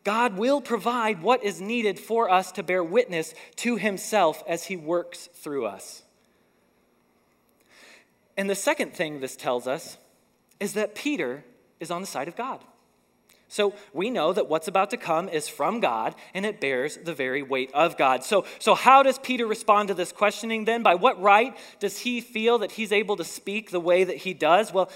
God 0.04 0.36
will 0.36 0.60
provide 0.60 1.22
what 1.22 1.44
is 1.44 1.60
needed 1.60 1.98
for 1.98 2.30
us 2.30 2.52
to 2.52 2.62
bear 2.62 2.82
witness 2.82 3.34
to 3.56 3.76
Himself 3.76 4.42
as 4.46 4.64
He 4.64 4.76
works 4.76 5.28
through 5.34 5.66
us. 5.66 6.02
And 8.36 8.48
the 8.48 8.54
second 8.54 8.94
thing 8.94 9.20
this 9.20 9.36
tells 9.36 9.66
us 9.66 9.98
is 10.58 10.74
that 10.74 10.94
Peter 10.94 11.44
is 11.80 11.90
on 11.90 12.00
the 12.00 12.06
side 12.06 12.28
of 12.28 12.36
God. 12.36 12.60
So 13.48 13.74
we 13.92 14.08
know 14.08 14.32
that 14.32 14.48
what's 14.48 14.68
about 14.68 14.88
to 14.90 14.96
come 14.96 15.28
is 15.28 15.46
from 15.46 15.80
God 15.80 16.14
and 16.32 16.46
it 16.46 16.58
bears 16.58 16.96
the 16.96 17.12
very 17.12 17.42
weight 17.42 17.70
of 17.74 17.98
God. 17.98 18.24
So, 18.24 18.46
so 18.58 18.74
how 18.74 19.02
does 19.02 19.18
Peter 19.18 19.46
respond 19.46 19.88
to 19.88 19.94
this 19.94 20.10
questioning 20.10 20.64
then? 20.64 20.82
By 20.82 20.94
what 20.94 21.20
right 21.20 21.54
does 21.78 21.98
he 21.98 22.22
feel 22.22 22.56
that 22.58 22.72
he's 22.72 22.92
able 22.92 23.16
to 23.16 23.24
speak 23.24 23.70
the 23.70 23.78
way 23.78 24.04
that 24.04 24.16
he 24.16 24.32
does? 24.32 24.72
Well, 24.72 24.90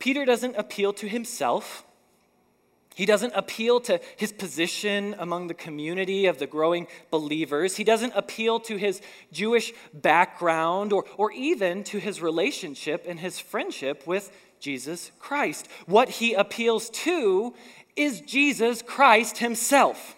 Peter 0.00 0.24
doesn't 0.24 0.56
appeal 0.56 0.92
to 0.94 1.08
himself. 1.08 1.83
He 2.94 3.06
doesn't 3.06 3.32
appeal 3.34 3.80
to 3.80 4.00
his 4.16 4.32
position 4.32 5.16
among 5.18 5.48
the 5.48 5.54
community 5.54 6.26
of 6.26 6.38
the 6.38 6.46
growing 6.46 6.86
believers. 7.10 7.76
He 7.76 7.84
doesn't 7.84 8.12
appeal 8.14 8.60
to 8.60 8.76
his 8.76 9.02
Jewish 9.32 9.72
background 9.92 10.92
or, 10.92 11.04
or 11.16 11.32
even 11.32 11.82
to 11.84 11.98
his 11.98 12.22
relationship 12.22 13.04
and 13.08 13.18
his 13.18 13.40
friendship 13.40 14.06
with 14.06 14.30
Jesus 14.60 15.10
Christ. 15.18 15.68
What 15.86 16.08
he 16.08 16.34
appeals 16.34 16.88
to 16.90 17.54
is 17.96 18.20
Jesus 18.20 18.80
Christ 18.80 19.38
himself. 19.38 20.16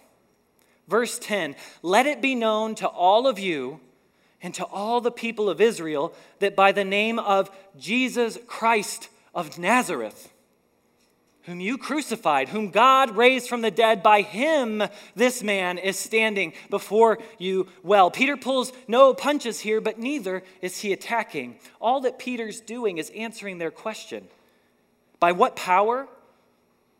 Verse 0.86 1.18
10 1.18 1.56
Let 1.82 2.06
it 2.06 2.20
be 2.20 2.34
known 2.34 2.74
to 2.76 2.86
all 2.86 3.26
of 3.26 3.38
you 3.38 3.80
and 4.42 4.54
to 4.54 4.64
all 4.64 5.00
the 5.00 5.10
people 5.10 5.48
of 5.48 5.60
Israel 5.60 6.14
that 6.40 6.54
by 6.54 6.72
the 6.72 6.84
name 6.84 7.18
of 7.18 7.50
Jesus 7.78 8.38
Christ 8.46 9.08
of 9.34 9.58
Nazareth, 9.58 10.30
whom 11.46 11.60
you 11.60 11.78
crucified, 11.78 12.48
whom 12.48 12.70
God 12.70 13.16
raised 13.16 13.48
from 13.48 13.62
the 13.62 13.70
dead, 13.70 14.02
by 14.02 14.22
him 14.22 14.82
this 15.14 15.42
man 15.42 15.78
is 15.78 15.98
standing 15.98 16.52
before 16.70 17.18
you 17.38 17.68
well. 17.82 18.10
Peter 18.10 18.36
pulls 18.36 18.72
no 18.86 19.14
punches 19.14 19.60
here, 19.60 19.80
but 19.80 19.98
neither 19.98 20.42
is 20.60 20.78
he 20.78 20.92
attacking. 20.92 21.56
All 21.80 22.00
that 22.02 22.18
Peter's 22.18 22.60
doing 22.60 22.98
is 22.98 23.10
answering 23.16 23.58
their 23.58 23.70
question 23.70 24.28
By 25.20 25.32
what 25.32 25.56
power 25.56 26.08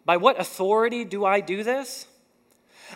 by 0.06 0.16
what 0.16 0.40
authority 0.40 1.04
do 1.04 1.24
I 1.24 1.40
do 1.40 1.64
this? 1.64 2.06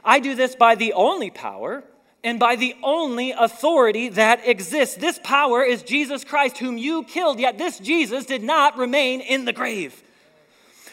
I 0.04 0.20
do 0.20 0.36
this 0.36 0.54
by 0.54 0.76
the 0.76 0.92
only 0.92 1.28
power 1.28 1.82
and 2.22 2.38
by 2.38 2.54
the 2.54 2.76
only 2.82 3.32
authority 3.32 4.10
that 4.10 4.46
exists. 4.46 4.94
This 4.94 5.18
power 5.22 5.62
is 5.64 5.82
Jesus 5.82 6.22
Christ, 6.22 6.58
whom 6.58 6.78
you 6.78 7.02
killed, 7.02 7.40
yet 7.40 7.58
this 7.58 7.80
Jesus 7.80 8.26
did 8.26 8.44
not 8.44 8.78
remain 8.78 9.20
in 9.20 9.44
the 9.44 9.52
grave. 9.52 10.02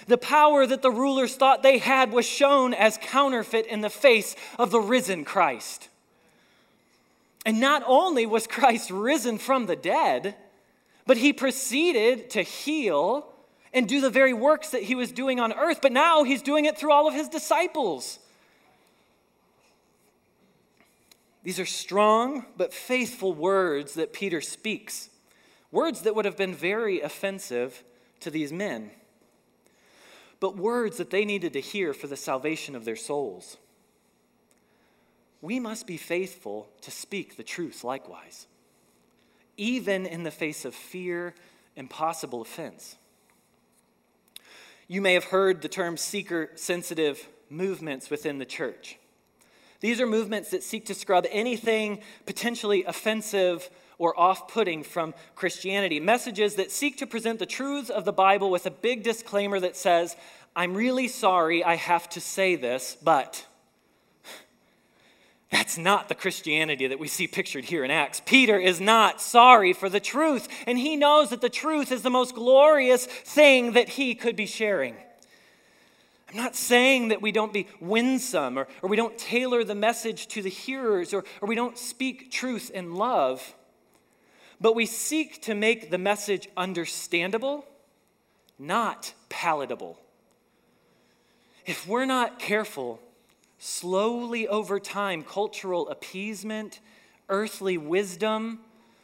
The 0.07 0.17
power 0.17 0.65
that 0.65 0.81
the 0.81 0.91
rulers 0.91 1.35
thought 1.35 1.63
they 1.63 1.79
had 1.79 2.11
was 2.11 2.25
shown 2.25 2.73
as 2.73 2.97
counterfeit 3.01 3.65
in 3.65 3.81
the 3.81 3.89
face 3.89 4.35
of 4.57 4.71
the 4.71 4.79
risen 4.79 5.25
Christ. 5.25 5.89
And 7.45 7.59
not 7.59 7.83
only 7.85 8.25
was 8.25 8.47
Christ 8.47 8.89
risen 8.89 9.37
from 9.37 9.65
the 9.65 9.75
dead, 9.75 10.35
but 11.05 11.17
he 11.17 11.33
proceeded 11.33 12.29
to 12.31 12.41
heal 12.41 13.27
and 13.73 13.87
do 13.87 14.01
the 14.01 14.09
very 14.09 14.33
works 14.33 14.69
that 14.69 14.83
he 14.83 14.95
was 14.95 15.11
doing 15.11 15.39
on 15.39 15.53
earth, 15.53 15.79
but 15.81 15.91
now 15.91 16.23
he's 16.23 16.41
doing 16.41 16.65
it 16.65 16.77
through 16.77 16.91
all 16.91 17.07
of 17.07 17.13
his 17.13 17.29
disciples. 17.29 18.19
These 21.43 21.59
are 21.59 21.65
strong 21.65 22.45
but 22.57 22.73
faithful 22.73 23.33
words 23.33 23.93
that 23.93 24.11
Peter 24.11 24.41
speaks, 24.41 25.09
words 25.71 26.01
that 26.01 26.15
would 26.15 26.25
have 26.25 26.35
been 26.35 26.53
very 26.53 26.99
offensive 26.99 27.83
to 28.19 28.29
these 28.29 28.51
men, 28.51 28.91
but 30.39 30.57
words 30.57 30.97
that 30.97 31.09
they 31.09 31.25
needed 31.25 31.53
to 31.53 31.61
hear 31.61 31.93
for 31.93 32.07
the 32.07 32.15
salvation 32.15 32.75
of 32.75 32.85
their 32.85 32.95
souls. 32.95 33.57
We 35.41 35.59
must 35.59 35.87
be 35.87 35.97
faithful 35.97 36.67
to 36.81 36.91
speak 36.91 37.37
the 37.37 37.43
truth 37.43 37.83
likewise, 37.83 38.47
even 39.55 40.05
in 40.05 40.23
the 40.23 40.31
face 40.31 40.65
of 40.65 40.73
fear 40.73 41.33
and 41.75 41.89
possible 41.89 42.41
offense. 42.41 42.97
You 44.87 45.01
may 45.01 45.13
have 45.13 45.25
heard 45.25 45.61
the 45.61 45.67
term 45.67 45.97
seeker 45.97 46.49
sensitive 46.55 47.27
movements 47.49 48.09
within 48.09 48.37
the 48.37 48.45
church. 48.45 48.97
These 49.79 50.01
are 50.01 50.07
movements 50.07 50.49
that 50.51 50.63
seek 50.63 50.85
to 50.85 50.95
scrub 50.95 51.25
anything 51.29 52.01
potentially 52.25 52.83
offensive 52.83 53.69
or 53.97 54.19
off 54.19 54.47
putting 54.47 54.83
from 54.83 55.13
Christianity. 55.35 55.99
Messages 55.99 56.55
that 56.55 56.71
seek 56.71 56.97
to 56.97 57.07
present 57.07 57.39
the 57.39 57.45
truths 57.45 57.89
of 57.89 58.05
the 58.05 58.13
Bible 58.13 58.49
with 58.49 58.65
a 58.65 58.71
big 58.71 59.03
disclaimer 59.03 59.59
that 59.59 59.75
says, 59.75 60.15
I'm 60.55 60.73
really 60.73 61.07
sorry 61.07 61.63
I 61.63 61.75
have 61.75 62.09
to 62.09 62.21
say 62.21 62.55
this, 62.55 62.97
but. 63.03 63.45
That's 65.51 65.77
not 65.77 66.09
the 66.09 66.15
Christianity 66.15 66.87
that 66.87 66.99
we 66.99 67.07
see 67.07 67.27
pictured 67.27 67.65
here 67.65 67.83
in 67.83 67.91
Acts. 67.91 68.21
Peter 68.25 68.59
is 68.59 68.81
not 68.81 69.21
sorry 69.21 69.73
for 69.73 69.89
the 69.89 69.99
truth, 69.99 70.47
and 70.65 70.77
he 70.77 70.95
knows 70.95 71.29
that 71.29 71.41
the 71.41 71.49
truth 71.49 71.91
is 71.91 72.01
the 72.01 72.09
most 72.09 72.35
glorious 72.35 73.05
thing 73.05 73.73
that 73.73 73.89
he 73.89 74.13
could 74.13 74.35
be 74.35 74.45
sharing. 74.45 74.95
I'm 76.29 76.35
not 76.35 76.55
saying 76.55 77.09
that 77.09 77.21
we 77.21 77.31
don't 77.31 77.53
be 77.53 77.67
winsome 77.79 78.59
or, 78.59 78.67
or 78.81 78.89
we 78.89 78.97
don't 78.97 79.17
tailor 79.17 79.63
the 79.63 79.75
message 79.75 80.27
to 80.29 80.41
the 80.41 80.49
hearers 80.49 81.13
or, 81.13 81.23
or 81.41 81.47
we 81.47 81.55
don't 81.55 81.77
speak 81.77 82.31
truth 82.31 82.69
in 82.71 82.95
love, 82.95 83.55
but 84.59 84.75
we 84.75 84.85
seek 84.85 85.41
to 85.43 85.55
make 85.55 85.91
the 85.91 85.97
message 85.97 86.47
understandable, 86.57 87.65
not 88.57 89.13
palatable. 89.29 89.99
If 91.65 91.87
we're 91.87 92.05
not 92.05 92.39
careful, 92.39 92.99
slowly 93.59 94.47
over 94.47 94.79
time, 94.79 95.23
cultural 95.23 95.89
appeasement, 95.89 96.79
earthly 97.29 97.77
wisdom, 97.77 98.59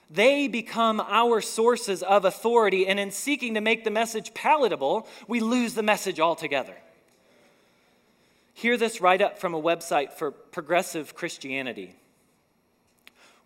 they 0.09 0.47
become 0.47 1.01
our 1.01 1.41
sources 1.41 2.03
of 2.03 2.25
authority. 2.25 2.87
And 2.87 2.99
in 2.99 3.11
seeking 3.11 3.55
to 3.55 3.61
make 3.61 3.83
the 3.83 3.91
message 3.91 4.33
palatable, 4.33 5.07
we 5.27 5.39
lose 5.39 5.73
the 5.73 5.83
message 5.83 6.19
altogether. 6.19 6.75
Hear 8.53 8.77
this 8.77 9.01
right 9.01 9.21
up 9.21 9.39
from 9.39 9.53
a 9.53 9.61
website 9.61 10.13
for 10.13 10.31
progressive 10.31 11.15
Christianity. 11.15 11.95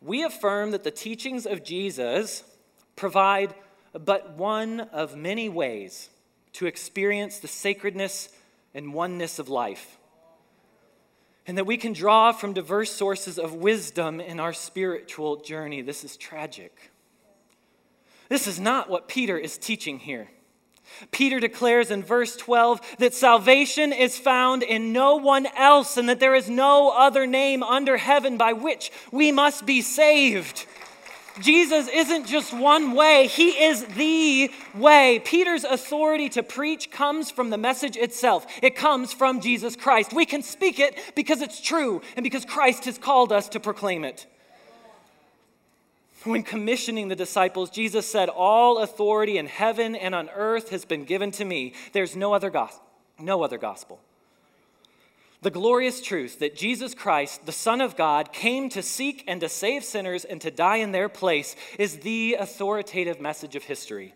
We 0.02 0.24
affirm 0.24 0.72
that 0.72 0.84
the 0.84 0.92
teachings 0.92 1.46
of 1.46 1.64
Jesus 1.64 2.44
provide 2.96 3.54
but 3.94 4.34
one 4.38 4.82
of 4.82 5.16
many 5.16 5.50
ways 5.50 6.10
to 6.54 6.66
experience 6.66 7.40
the 7.40 7.48
sacredness 7.48 8.30
and 8.74 8.94
oneness 8.94 9.40
of 9.40 9.50
life 9.50 9.98
and 11.48 11.58
that 11.58 11.66
we 11.66 11.78
can 11.78 11.94
draw 11.94 12.34
from 12.34 12.54
diverse 12.54 12.92
sources 12.92 13.40
of 13.40 13.54
wisdom 13.54 14.20
in 14.20 14.40
our 14.40 14.52
spiritual 14.52 15.38
journey. 15.38 15.82
This 15.82 16.04
is 16.04 16.18
tragic. 16.18 16.92
This 18.28 18.48
is 18.48 18.60
not 18.60 18.90
what 18.90 19.08
Peter 19.08 19.38
is 19.38 19.58
teaching 19.58 20.00
here. 20.00 20.28
Peter 21.12 21.40
declares 21.40 21.92
in 21.92 22.04
verse 22.04 22.36
12 22.36 22.82
that 23.00 23.14
salvation 23.14 23.94
is 23.94 24.18
found 24.18 24.64
in 24.64 24.94
no 24.94 25.16
one 25.16 25.48
else 25.58 25.98
and 25.98 26.10
that 26.10 26.20
there 26.20 26.36
is 26.36 26.50
no 26.50 26.92
other 26.92 27.28
name 27.28 27.64
under 27.64 27.98
heaven 27.98 28.38
by 28.38 28.54
which 28.54 28.92
we 29.12 29.32
must 29.32 29.66
be 29.66 29.82
saved. 29.82 30.66
Jesus 31.42 31.88
isn't 31.88 32.26
just 32.26 32.54
one 32.54 32.94
way, 32.94 33.28
He 33.28 33.50
is 33.50 33.86
the 33.86 34.52
way. 34.76 35.22
Peter's 35.24 35.64
authority 35.64 36.30
to 36.30 36.44
preach 36.44 36.92
comes 36.92 37.30
from 37.30 37.50
the 37.50 37.58
message 37.58 37.98
itself, 37.98 38.46
it 38.62 38.76
comes 38.76 39.14
from 39.14 39.42
Jesus 39.42 39.76
Christ. 39.76 40.14
We 40.14 40.26
can 40.26 40.42
speak 40.42 40.80
it 40.80 40.98
because 41.16 41.42
it's 41.42 41.62
true 41.62 42.02
and 42.16 42.24
because 42.24 42.46
Christ 42.46 42.86
has 42.86 42.98
called 42.98 43.32
us 43.32 43.50
to 43.50 43.60
proclaim 43.60 44.04
it. 44.04 44.26
When 46.24 46.44
commissioning 46.44 47.08
the 47.08 47.16
disciples, 47.16 47.70
Jesus 47.70 48.10
said, 48.10 48.30
All 48.30 48.80
authority 48.80 49.38
in 49.38 49.46
heaven 49.46 49.96
and 49.96 50.16
on 50.16 50.30
earth 50.30 50.70
has 50.70 50.84
been 50.84 51.06
given 51.06 51.32
to 51.32 51.46
me. 51.46 51.74
There's 51.94 52.16
no 52.16 52.34
other 52.34 52.50
gospel. 52.50 52.84
No 53.20 53.44
other 53.44 53.58
gospel 53.58 54.00
the 55.42 55.52
glorious 55.52 56.02
truth 56.02 56.40
that 56.40 56.56
Jesus 56.56 56.96
Christ, 56.96 57.46
the 57.46 57.52
Son 57.52 57.80
of 57.80 57.96
God, 57.96 58.34
came 58.34 58.70
to 58.70 58.82
seek 58.82 59.24
and 59.28 59.40
to 59.42 59.50
save 59.50 59.84
sinners 59.84 60.26
and 60.26 60.42
to 60.42 60.52
die 60.52 60.78
in 60.78 60.92
their 60.92 61.10
place 61.10 61.56
is 61.78 62.00
the 62.00 62.36
authoritative 62.40 63.22
message 63.22 63.56
of 63.56 63.64
history. 63.64 64.16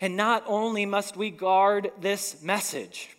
And 0.00 0.16
not 0.16 0.44
only 0.46 0.86
must 0.86 1.16
we 1.16 1.30
guard 1.30 1.92
this 2.00 2.42
message, 2.42 3.16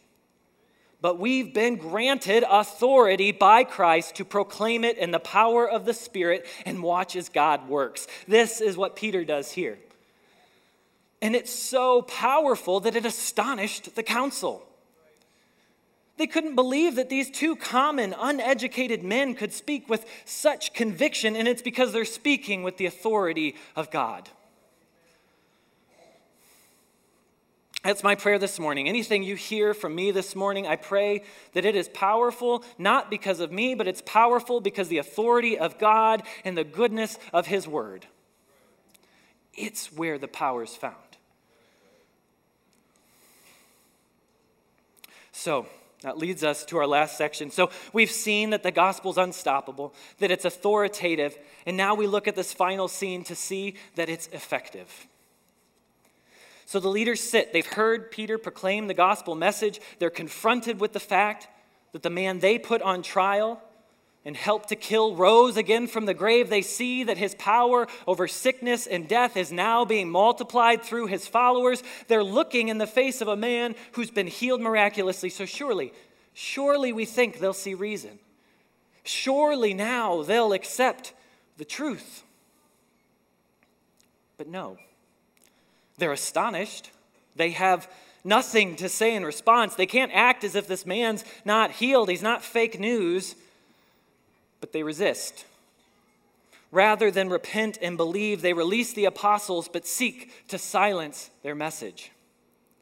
but 1.04 1.20
we've 1.20 1.54
been 1.54 1.76
granted 1.76 2.46
authority 2.50 3.34
by 3.34 3.66
Christ 3.66 4.16
to 4.16 4.24
proclaim 4.24 4.86
it 4.86 4.98
in 4.98 5.12
the 5.12 5.20
power 5.20 5.70
of 5.70 5.84
the 5.84 5.94
Spirit 5.94 6.48
and 6.66 6.82
watch 6.82 7.18
as 7.18 7.28
God 7.28 7.68
works. 7.68 8.08
This 8.26 8.62
is 8.62 8.78
what 8.78 8.96
Peter 8.96 9.26
does 9.26 9.52
here. 9.52 9.78
And 11.22 11.36
it's 11.36 11.52
so 11.52 12.04
powerful 12.04 12.80
that 12.80 12.96
it 12.96 13.06
astonished 13.06 13.98
the 13.98 14.02
council. 14.02 14.66
They 16.16 16.26
couldn't 16.26 16.56
believe 16.56 16.96
that 16.96 17.10
these 17.10 17.30
two 17.30 17.58
common, 17.58 18.16
uneducated 18.18 19.04
men 19.04 19.36
could 19.36 19.52
speak 19.52 19.90
with 19.90 20.06
such 20.24 20.74
conviction, 20.74 21.36
and 21.36 21.50
it's 21.50 21.62
because 21.62 21.92
they're 21.92 22.06
speaking 22.06 22.64
with 22.64 22.78
the 22.78 22.86
authority 22.86 23.56
of 23.76 23.92
God. 23.92 24.30
That's 27.84 28.02
my 28.02 28.16
prayer 28.16 28.40
this 28.40 28.60
morning. 28.60 28.88
Anything 28.88 29.24
you 29.24 29.36
hear 29.36 29.74
from 29.74 29.94
me 29.94 30.12
this 30.12 30.38
morning, 30.38 30.66
I 30.66 30.78
pray 30.78 31.24
that 31.52 31.66
it 31.66 31.76
is 31.76 31.90
powerful, 31.90 32.64
not 32.78 33.10
because 33.12 33.42
of 33.42 33.52
me, 33.52 33.76
but 33.76 33.90
it's 33.90 34.02
powerful 34.06 34.62
because 34.62 34.88
the 34.88 35.00
authority 35.00 35.58
of 35.58 35.78
God 35.78 36.24
and 36.46 36.58
the 36.58 36.64
goodness 36.64 37.20
of 37.34 37.48
His 37.48 37.68
Word. 37.68 38.08
It's 39.54 39.92
where 39.92 40.18
the 40.18 40.30
power 40.30 40.64
is 40.64 40.76
found. 40.76 40.96
So, 45.34 45.68
That 46.04 46.18
leads 46.18 46.44
us 46.44 46.66
to 46.66 46.78
our 46.78 46.88
last 46.88 47.18
section. 47.18 47.50
So 47.50 47.70
we've 47.94 48.12
seen 48.12 48.50
that 48.50 48.62
the 48.62 48.72
gospel's 48.72 49.18
unstoppable, 49.18 49.94
that 50.20 50.32
it's 50.32 50.44
authoritative, 50.44 51.38
and 51.66 51.78
now 51.78 51.96
we 51.96 52.08
look 52.08 52.28
at 52.28 52.36
this 52.36 52.52
final 52.52 52.90
scene 52.90 53.24
to 53.24 53.36
see 53.36 53.76
that 53.96 54.10
it's 54.10 54.28
effective. 54.28 55.08
So 56.74 56.80
the 56.80 56.90
leaders 56.90 57.22
sit. 57.22 57.54
They've 57.54 57.64
heard 57.64 58.10
Peter 58.10 58.40
proclaim 58.40 58.88
the 58.88 58.96
gospel 58.96 59.36
message. 59.36 59.80
They're 60.00 60.10
confronted 60.10 60.80
with 60.80 60.92
the 60.92 61.00
fact 61.00 61.48
that 61.92 62.02
the 62.02 62.10
man 62.10 62.40
they 62.40 62.58
put 62.58 62.82
on 62.82 63.04
trial 63.04 63.62
and 64.26 64.36
helped 64.36 64.70
to 64.70 64.76
kill 64.76 65.16
rose 65.16 65.56
again 65.56 65.86
from 65.86 66.08
the 66.08 66.16
grave. 66.16 66.50
They 66.50 66.64
see 66.64 67.04
that 67.04 67.20
his 67.20 67.36
power 67.36 67.86
over 68.08 68.28
sickness 68.28 68.88
and 68.88 69.08
death 69.08 69.38
is 69.38 69.52
now 69.52 69.86
being 69.86 70.10
multiplied 70.10 70.82
through 70.82 71.06
his 71.06 71.28
followers. 71.28 71.84
They're 72.08 72.24
looking 72.24 72.70
in 72.70 72.80
the 72.80 72.88
face 72.88 73.22
of 73.22 73.28
a 73.28 73.38
man 73.38 73.76
who's 73.92 74.10
been 74.10 74.26
healed 74.26 74.60
miraculously. 74.60 75.30
So, 75.30 75.46
surely, 75.46 75.94
surely 76.34 76.92
we 76.92 77.06
think 77.06 77.38
they'll 77.38 77.54
see 77.54 77.76
reason. 77.76 78.18
Surely 79.04 79.76
now 79.76 80.24
they'll 80.24 80.54
accept 80.54 81.14
the 81.58 81.66
truth. 81.66 82.24
But 84.40 84.48
no, 84.48 84.80
they're 85.98 86.12
astonished. 86.12 86.92
They 87.36 87.52
have 87.52 87.90
nothing 88.24 88.76
to 88.78 88.90
say 88.90 89.16
in 89.16 89.26
response. 89.26 89.76
They 89.76 89.86
can't 89.86 90.12
act 90.14 90.44
as 90.44 90.56
if 90.56 90.68
this 90.68 90.86
man's 90.86 91.26
not 91.46 91.72
healed, 91.72 92.10
he's 92.10 92.22
not 92.22 92.44
fake 92.44 92.80
news 92.80 93.36
but 94.64 94.72
they 94.72 94.82
resist. 94.82 95.44
Rather 96.72 97.12
than 97.12 97.28
repent 97.28 97.78
and 97.82 97.98
believe, 97.98 98.42
they 98.42 98.54
release 98.54 98.94
the 98.94 99.04
apostles 99.04 99.68
but 99.68 99.86
seek 99.86 100.48
to 100.48 100.58
silence 100.58 101.30
their 101.42 101.54
message. 101.54 102.14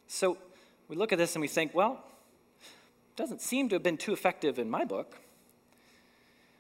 So 0.08 0.38
we 0.88 0.96
look 0.96 1.12
at 1.12 1.18
this 1.18 1.34
and 1.34 1.42
we 1.42 1.48
think, 1.48 1.74
well, 1.74 2.04
it 2.62 3.16
doesn't 3.16 3.42
seem 3.42 3.68
to 3.70 3.76
have 3.76 3.82
been 3.82 3.98
too 3.98 4.14
effective 4.14 4.60
in 4.60 4.70
my 4.70 4.86
book. 4.86 5.16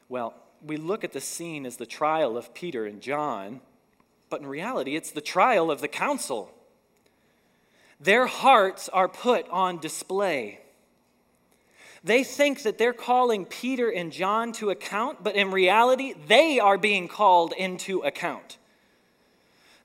Well, 0.09 0.33
we 0.65 0.77
look 0.77 1.03
at 1.03 1.13
the 1.13 1.21
scene 1.21 1.67
as 1.67 1.77
the 1.77 1.85
trial 1.85 2.35
of 2.35 2.55
Peter 2.55 2.87
and 2.87 2.99
John, 2.99 3.61
but 4.32 4.41
in 4.41 4.48
reality, 4.48 4.96
it's 4.96 5.12
the 5.12 5.22
trial 5.22 5.70
of 5.70 5.82
the 5.82 5.88
council. 5.88 6.52
Their 8.00 8.26
hearts 8.26 8.89
are 8.89 9.08
put 9.08 9.48
on 9.50 9.78
display. 9.78 10.62
They 12.04 12.24
think 12.24 12.63
that 12.63 12.80
they're 12.80 12.94
calling 12.94 13.46
Peter 13.46 13.91
and 13.91 14.12
John 14.12 14.54
to 14.54 14.72
account, 14.72 15.24
but 15.24 15.36
in 15.36 15.52
reality, 15.52 16.15
they 16.28 16.60
are 16.60 16.80
being 16.80 17.08
called 17.08 17.54
into 17.56 18.00
account. 18.00 18.58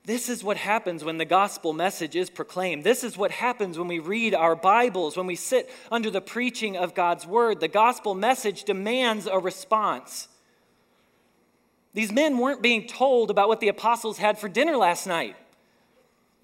This 0.03 0.29
is 0.29 0.43
what 0.43 0.55
happens 0.55 1.03
when 1.03 1.17
the 1.17 1.25
gospel 1.25 1.73
message 1.73 2.15
is 2.15 2.29
proclaimed. 2.29 2.85
This 2.85 3.03
is 3.03 3.17
what 3.17 3.29
happens 3.29 3.77
when 3.77 3.89
we 3.89 3.99
read 3.99 4.33
our 4.33 4.55
Bibles, 4.55 5.17
when 5.17 5.27
we 5.27 5.35
sit 5.35 5.69
under 5.91 6.09
the 6.09 6.21
preaching 6.21 6.77
of 6.77 6.95
God's 6.95 7.27
word. 7.27 7.59
The 7.59 7.67
gospel 7.67 8.15
message 8.15 8.63
demands 8.63 9.27
a 9.27 9.37
response. 9.37 10.29
These 11.97 12.11
men 12.11 12.37
weren't 12.37 12.61
being 12.61 12.85
told 12.85 13.31
about 13.31 13.47
what 13.47 13.59
the 13.59 13.69
apostles 13.69 14.19
had 14.19 14.37
for 14.37 14.47
dinner 14.47 14.77
last 14.77 15.07
night. 15.07 15.35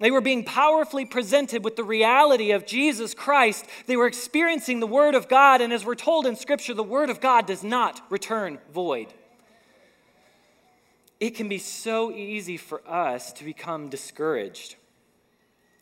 They 0.00 0.10
were 0.10 0.20
being 0.20 0.42
powerfully 0.42 1.04
presented 1.04 1.62
with 1.62 1.76
the 1.76 1.84
reality 1.84 2.50
of 2.50 2.66
Jesus 2.66 3.14
Christ. 3.14 3.64
They 3.86 3.96
were 3.96 4.08
experiencing 4.08 4.80
the 4.80 4.88
Word 4.88 5.14
of 5.14 5.28
God, 5.28 5.60
and 5.60 5.72
as 5.72 5.84
we're 5.84 5.94
told 5.94 6.26
in 6.26 6.34
Scripture, 6.34 6.74
the 6.74 6.82
Word 6.82 7.08
of 7.08 7.20
God 7.20 7.46
does 7.46 7.62
not 7.62 8.02
return 8.10 8.58
void. 8.72 9.14
It 11.20 11.36
can 11.36 11.48
be 11.48 11.58
so 11.58 12.10
easy 12.10 12.56
for 12.56 12.82
us 12.90 13.32
to 13.34 13.44
become 13.44 13.88
discouraged 13.88 14.74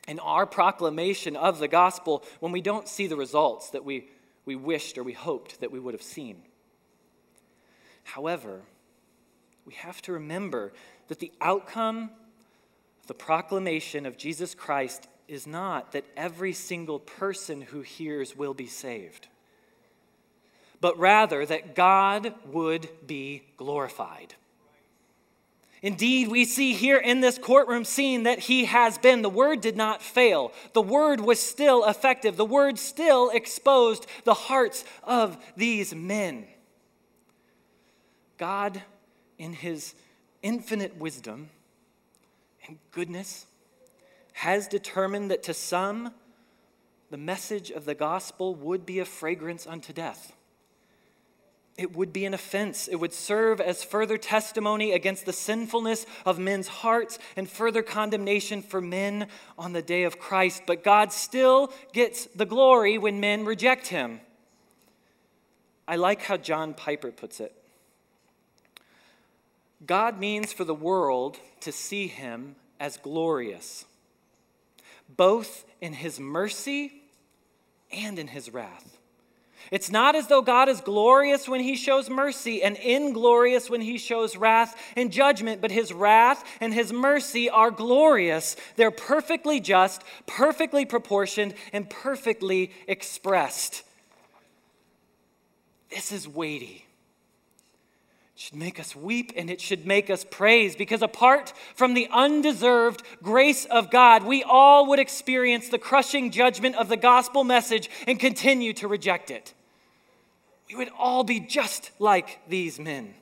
in 0.06 0.18
our 0.18 0.44
proclamation 0.44 1.34
of 1.34 1.60
the 1.60 1.68
gospel 1.68 2.24
when 2.40 2.52
we 2.52 2.60
don't 2.60 2.88
see 2.88 3.06
the 3.06 3.16
results 3.16 3.70
that 3.70 3.86
we, 3.86 4.10
we 4.44 4.54
wished 4.54 4.98
or 4.98 5.02
we 5.02 5.14
hoped 5.14 5.60
that 5.60 5.72
we 5.72 5.80
would 5.80 5.94
have 5.94 6.02
seen. 6.02 6.42
However, 8.04 8.60
we 9.66 9.74
have 9.74 10.02
to 10.02 10.12
remember 10.12 10.72
that 11.08 11.18
the 11.18 11.32
outcome 11.40 12.10
of 13.00 13.06
the 13.06 13.14
proclamation 13.14 14.06
of 14.06 14.16
Jesus 14.16 14.54
Christ 14.54 15.08
is 15.28 15.46
not 15.46 15.92
that 15.92 16.04
every 16.16 16.52
single 16.52 16.98
person 16.98 17.62
who 17.62 17.80
hears 17.80 18.36
will 18.36 18.54
be 18.54 18.66
saved, 18.66 19.28
but 20.80 20.98
rather 20.98 21.46
that 21.46 21.74
God 21.74 22.34
would 22.46 22.88
be 23.06 23.42
glorified. 23.56 24.34
Indeed, 25.80 26.28
we 26.28 26.44
see 26.44 26.74
here 26.74 26.98
in 26.98 27.20
this 27.20 27.38
courtroom 27.38 27.84
scene 27.84 28.22
that 28.22 28.38
he 28.38 28.66
has 28.66 28.98
been. 28.98 29.22
The 29.22 29.28
word 29.28 29.60
did 29.60 29.76
not 29.76 30.00
fail. 30.00 30.52
The 30.74 30.82
word 30.82 31.20
was 31.20 31.40
still 31.40 31.84
effective. 31.84 32.36
The 32.36 32.44
word 32.44 32.78
still 32.78 33.30
exposed 33.30 34.06
the 34.22 34.34
hearts 34.34 34.84
of 35.02 35.36
these 35.56 35.92
men. 35.92 36.46
God, 38.38 38.80
in 39.38 39.52
his 39.52 39.94
infinite 40.42 40.96
wisdom, 40.96 41.50
and 42.66 42.78
goodness 42.90 43.46
has 44.32 44.66
determined 44.66 45.30
that 45.30 45.42
to 45.44 45.54
some, 45.54 46.12
the 47.10 47.16
message 47.16 47.70
of 47.70 47.84
the 47.84 47.94
gospel 47.94 48.54
would 48.54 48.86
be 48.86 48.98
a 48.98 49.04
fragrance 49.04 49.66
unto 49.66 49.92
death. 49.92 50.32
It 51.78 51.96
would 51.96 52.12
be 52.12 52.26
an 52.26 52.34
offense. 52.34 52.86
It 52.86 52.96
would 52.96 53.14
serve 53.14 53.60
as 53.60 53.82
further 53.82 54.18
testimony 54.18 54.92
against 54.92 55.24
the 55.24 55.32
sinfulness 55.32 56.04
of 56.26 56.38
men's 56.38 56.68
hearts 56.68 57.18
and 57.34 57.48
further 57.48 57.82
condemnation 57.82 58.62
for 58.62 58.80
men 58.80 59.26
on 59.56 59.72
the 59.72 59.80
day 59.80 60.02
of 60.04 60.18
Christ. 60.18 60.64
But 60.66 60.84
God 60.84 61.12
still 61.12 61.72
gets 61.92 62.26
the 62.26 62.44
glory 62.44 62.98
when 62.98 63.20
men 63.20 63.46
reject 63.46 63.86
him. 63.86 64.20
I 65.88 65.96
like 65.96 66.22
how 66.22 66.36
John 66.36 66.74
Piper 66.74 67.10
puts 67.10 67.40
it. 67.40 67.54
God 69.86 70.18
means 70.18 70.52
for 70.52 70.64
the 70.64 70.74
world 70.74 71.38
to 71.60 71.72
see 71.72 72.06
him 72.06 72.56
as 72.78 72.96
glorious, 72.96 73.84
both 75.16 75.64
in 75.80 75.92
his 75.92 76.20
mercy 76.20 76.92
and 77.92 78.18
in 78.18 78.28
his 78.28 78.52
wrath. 78.52 78.98
It's 79.70 79.90
not 79.90 80.16
as 80.16 80.26
though 80.26 80.42
God 80.42 80.68
is 80.68 80.80
glorious 80.80 81.48
when 81.48 81.60
he 81.60 81.76
shows 81.76 82.10
mercy 82.10 82.62
and 82.62 82.76
inglorious 82.76 83.70
when 83.70 83.80
he 83.80 83.96
shows 83.96 84.36
wrath 84.36 84.76
and 84.96 85.12
judgment, 85.12 85.60
but 85.60 85.70
his 85.70 85.92
wrath 85.92 86.44
and 86.60 86.74
his 86.74 86.92
mercy 86.92 87.48
are 87.48 87.70
glorious. 87.70 88.56
They're 88.76 88.90
perfectly 88.90 89.60
just, 89.60 90.02
perfectly 90.26 90.84
proportioned, 90.84 91.54
and 91.72 91.88
perfectly 91.88 92.72
expressed. 92.88 93.84
This 95.90 96.10
is 96.10 96.26
weighty 96.26 96.86
should 98.42 98.56
make 98.56 98.80
us 98.80 98.96
weep 98.96 99.32
and 99.36 99.48
it 99.48 99.60
should 99.60 99.86
make 99.86 100.10
us 100.10 100.26
praise 100.28 100.74
because 100.74 101.00
apart 101.00 101.52
from 101.76 101.94
the 101.94 102.08
undeserved 102.10 103.00
grace 103.22 103.66
of 103.66 103.88
God, 103.88 104.24
we 104.24 104.42
all 104.42 104.88
would 104.88 104.98
experience 104.98 105.68
the 105.68 105.78
crushing 105.78 106.32
judgment 106.32 106.74
of 106.74 106.88
the 106.88 106.96
gospel 106.96 107.44
message 107.44 107.88
and 108.04 108.18
continue 108.18 108.72
to 108.72 108.88
reject 108.88 109.30
it. 109.30 109.54
We 110.68 110.74
would 110.74 110.90
all 110.98 111.22
be 111.22 111.38
just 111.38 111.92
like 112.00 112.40
these 112.48 112.80
men. 112.80 113.14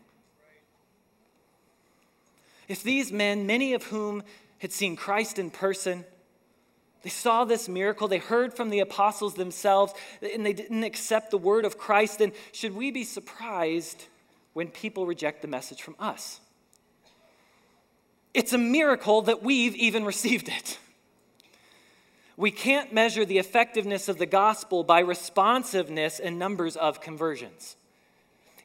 If 2.66 2.82
these 2.82 3.12
men, 3.12 3.46
many 3.46 3.74
of 3.74 3.82
whom 3.84 4.22
had 4.56 4.72
seen 4.72 4.96
Christ 4.96 5.38
in 5.38 5.50
person, 5.50 6.06
they 7.02 7.10
saw 7.10 7.44
this 7.44 7.68
miracle, 7.68 8.08
they 8.08 8.16
heard 8.16 8.54
from 8.54 8.70
the 8.70 8.80
apostles 8.80 9.34
themselves, 9.34 9.92
and 10.22 10.46
they 10.46 10.54
didn't 10.54 10.84
accept 10.84 11.30
the 11.30 11.36
word 11.36 11.66
of 11.66 11.76
Christ, 11.76 12.20
then 12.20 12.32
should 12.52 12.74
we 12.74 12.90
be 12.90 13.04
surprised 13.04 14.06
when 14.52 14.68
people 14.68 15.06
reject 15.06 15.42
the 15.42 15.48
message 15.48 15.82
from 15.82 15.96
us. 15.98 16.40
It's 18.34 18.52
a 18.52 18.58
miracle 18.58 19.22
that 19.22 19.42
we've 19.42 19.74
even 19.76 20.04
received 20.14 20.48
it. 20.48 20.78
We 22.36 22.50
can't 22.50 22.92
measure 22.92 23.24
the 23.26 23.38
effectiveness 23.38 24.08
of 24.08 24.18
the 24.18 24.26
gospel 24.26 24.82
by 24.82 25.00
responsiveness 25.00 26.18
and 26.18 26.38
numbers 26.38 26.74
of 26.74 27.02
conversions. 27.02 27.76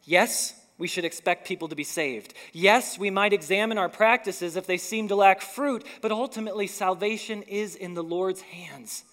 Yes, 0.06 0.54
we 0.78 0.88
should 0.88 1.04
expect 1.04 1.48
people 1.48 1.68
to 1.68 1.76
be 1.76 1.84
saved. 1.84 2.34
Yes, 2.54 2.98
we 2.98 3.10
might 3.10 3.34
examine 3.34 3.78
our 3.78 3.90
practices 3.90 4.56
if 4.56 4.68
they 4.68 4.78
seem 4.78 5.10
to 5.10 5.16
lack 5.16 5.42
fruit, 5.42 5.86
but 6.02 6.12
ultimately, 6.12 6.68
salvation 6.68 7.44
is 7.44 7.76
in 7.76 7.96
the 7.96 8.04
Lord's 8.04 8.42
hands. 8.42 9.04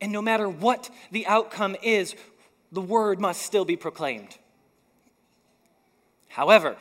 And 0.00 0.12
no 0.12 0.22
matter 0.22 0.48
what 0.48 0.90
the 1.10 1.26
outcome 1.26 1.76
is, 1.82 2.14
the 2.70 2.80
word 2.80 3.20
must 3.20 3.42
still 3.42 3.64
be 3.64 3.76
proclaimed. 3.76 4.38
However, 6.38 6.76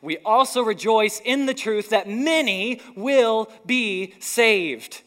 we 0.00 0.16
also 0.24 0.62
rejoice 0.62 1.20
in 1.22 1.44
the 1.44 1.52
truth 1.52 1.90
that 1.90 2.08
many 2.08 2.80
will 2.96 3.52
be 3.66 4.14
saved, 4.20 5.02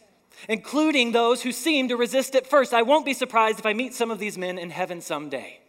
including 0.48 1.12
those 1.12 1.42
who 1.42 1.52
seem 1.52 1.88
to 1.88 1.98
resist 1.98 2.36
at 2.36 2.46
first. 2.46 2.72
I 2.72 2.84
won't 2.84 3.04
be 3.04 3.16
surprised 3.16 3.58
if 3.58 3.66
I 3.66 3.74
meet 3.74 3.96
some 3.96 4.12
of 4.12 4.20
these 4.20 4.38
men 4.38 4.60
in 4.60 4.70
heaven 4.70 5.02
someday. 5.02 5.60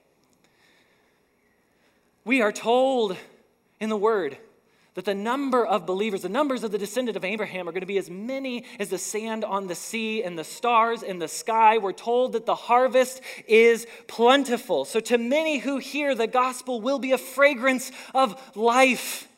We 2.27 2.43
are 2.43 2.53
told 2.53 3.17
in 3.81 3.89
the 3.89 3.97
Word 3.97 4.37
that 4.95 5.07
the 5.07 5.15
number 5.15 5.65
of 5.65 5.87
believers, 5.87 6.23
the 6.23 6.29
numbers 6.29 6.65
of 6.65 6.71
the 6.71 6.79
descendant 6.79 7.17
of 7.17 7.25
Abraham, 7.25 7.67
are 7.69 7.73
going 7.73 7.81
to 7.81 7.87
be 7.87 7.99
as 7.99 8.11
many 8.11 8.65
as 8.79 8.91
the 8.91 8.99
sand 8.99 9.45
on 9.45 9.67
the 9.67 9.75
sea 9.75 10.23
and 10.23 10.39
the 10.39 10.45
stars 10.45 11.03
in 11.03 11.19
the 11.19 11.29
sky. 11.29 11.79
We're 11.79 11.93
told 11.93 12.35
that 12.35 12.45
the 12.45 12.55
harvest 12.55 13.23
is 13.49 13.87
plentiful. 14.07 14.85
So, 14.85 15.01
to 15.01 15.17
many 15.17 15.59
who 15.59 15.79
hear, 15.79 16.15
the 16.15 16.27
gospel 16.27 16.81
will 16.81 16.99
be 16.99 17.13
a 17.13 17.19
fragrance 17.19 17.91
of 18.15 18.39
life. 18.55 19.29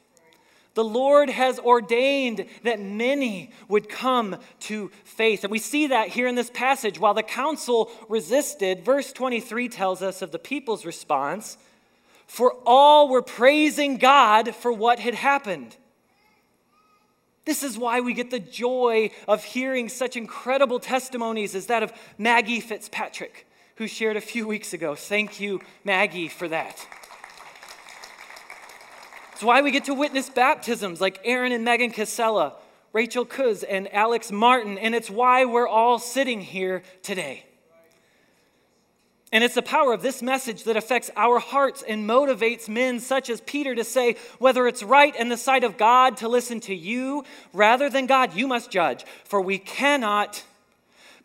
The 0.74 0.84
Lord 0.84 1.30
has 1.30 1.60
ordained 1.60 2.46
that 2.64 2.80
many 2.80 3.52
would 3.68 3.88
come 3.88 4.36
to 4.60 4.90
faith. 5.04 5.44
And 5.44 5.52
we 5.52 5.60
see 5.60 5.86
that 5.86 6.08
here 6.08 6.26
in 6.26 6.34
this 6.34 6.50
passage. 6.50 6.98
While 6.98 7.14
the 7.14 7.22
council 7.22 7.92
resisted, 8.08 8.84
verse 8.84 9.12
23 9.12 9.68
tells 9.68 10.02
us 10.02 10.20
of 10.20 10.32
the 10.32 10.38
people's 10.40 10.84
response 10.84 11.56
for 12.26 12.56
all 12.66 13.08
were 13.08 13.22
praising 13.22 13.96
God 13.96 14.54
for 14.54 14.72
what 14.72 14.98
had 14.98 15.14
happened. 15.14 15.76
This 17.44 17.62
is 17.62 17.76
why 17.76 18.00
we 18.00 18.14
get 18.14 18.30
the 18.30 18.38
joy 18.38 19.10
of 19.28 19.44
hearing 19.44 19.88
such 19.88 20.16
incredible 20.16 20.80
testimonies 20.80 21.54
as 21.54 21.66
that 21.66 21.82
of 21.82 21.92
Maggie 22.16 22.60
Fitzpatrick, 22.60 23.46
who 23.76 23.86
shared 23.86 24.16
a 24.16 24.22
few 24.22 24.46
weeks 24.46 24.72
ago. 24.72 24.94
Thank 24.94 25.40
you, 25.40 25.60
Maggie, 25.84 26.28
for 26.28 26.48
that. 26.48 26.86
It's 29.32 29.42
why 29.42 29.62
we 29.62 29.72
get 29.72 29.84
to 29.84 29.94
witness 29.94 30.30
baptisms 30.30 31.00
like 31.00 31.20
Aaron 31.24 31.52
and 31.52 31.64
Megan 31.64 31.90
Casella, 31.90 32.54
Rachel 32.92 33.26
Kuz, 33.26 33.64
and 33.68 33.92
Alex 33.92 34.30
Martin, 34.30 34.78
and 34.78 34.94
it's 34.94 35.10
why 35.10 35.44
we're 35.44 35.68
all 35.68 35.98
sitting 35.98 36.40
here 36.40 36.82
today. 37.02 37.44
And 39.34 39.42
it's 39.42 39.56
the 39.56 39.62
power 39.62 39.92
of 39.92 40.00
this 40.00 40.22
message 40.22 40.62
that 40.62 40.76
affects 40.76 41.10
our 41.16 41.40
hearts 41.40 41.82
and 41.82 42.08
motivates 42.08 42.68
men 42.68 43.00
such 43.00 43.28
as 43.28 43.40
Peter 43.40 43.74
to 43.74 43.82
say, 43.82 44.14
whether 44.38 44.68
it's 44.68 44.84
right 44.84 45.14
in 45.16 45.28
the 45.28 45.36
sight 45.36 45.64
of 45.64 45.76
God 45.76 46.18
to 46.18 46.28
listen 46.28 46.60
to 46.60 46.74
you 46.74 47.24
rather 47.52 47.90
than 47.90 48.06
God, 48.06 48.36
you 48.36 48.46
must 48.46 48.70
judge. 48.70 49.04
For 49.24 49.40
we 49.40 49.58
cannot 49.58 50.44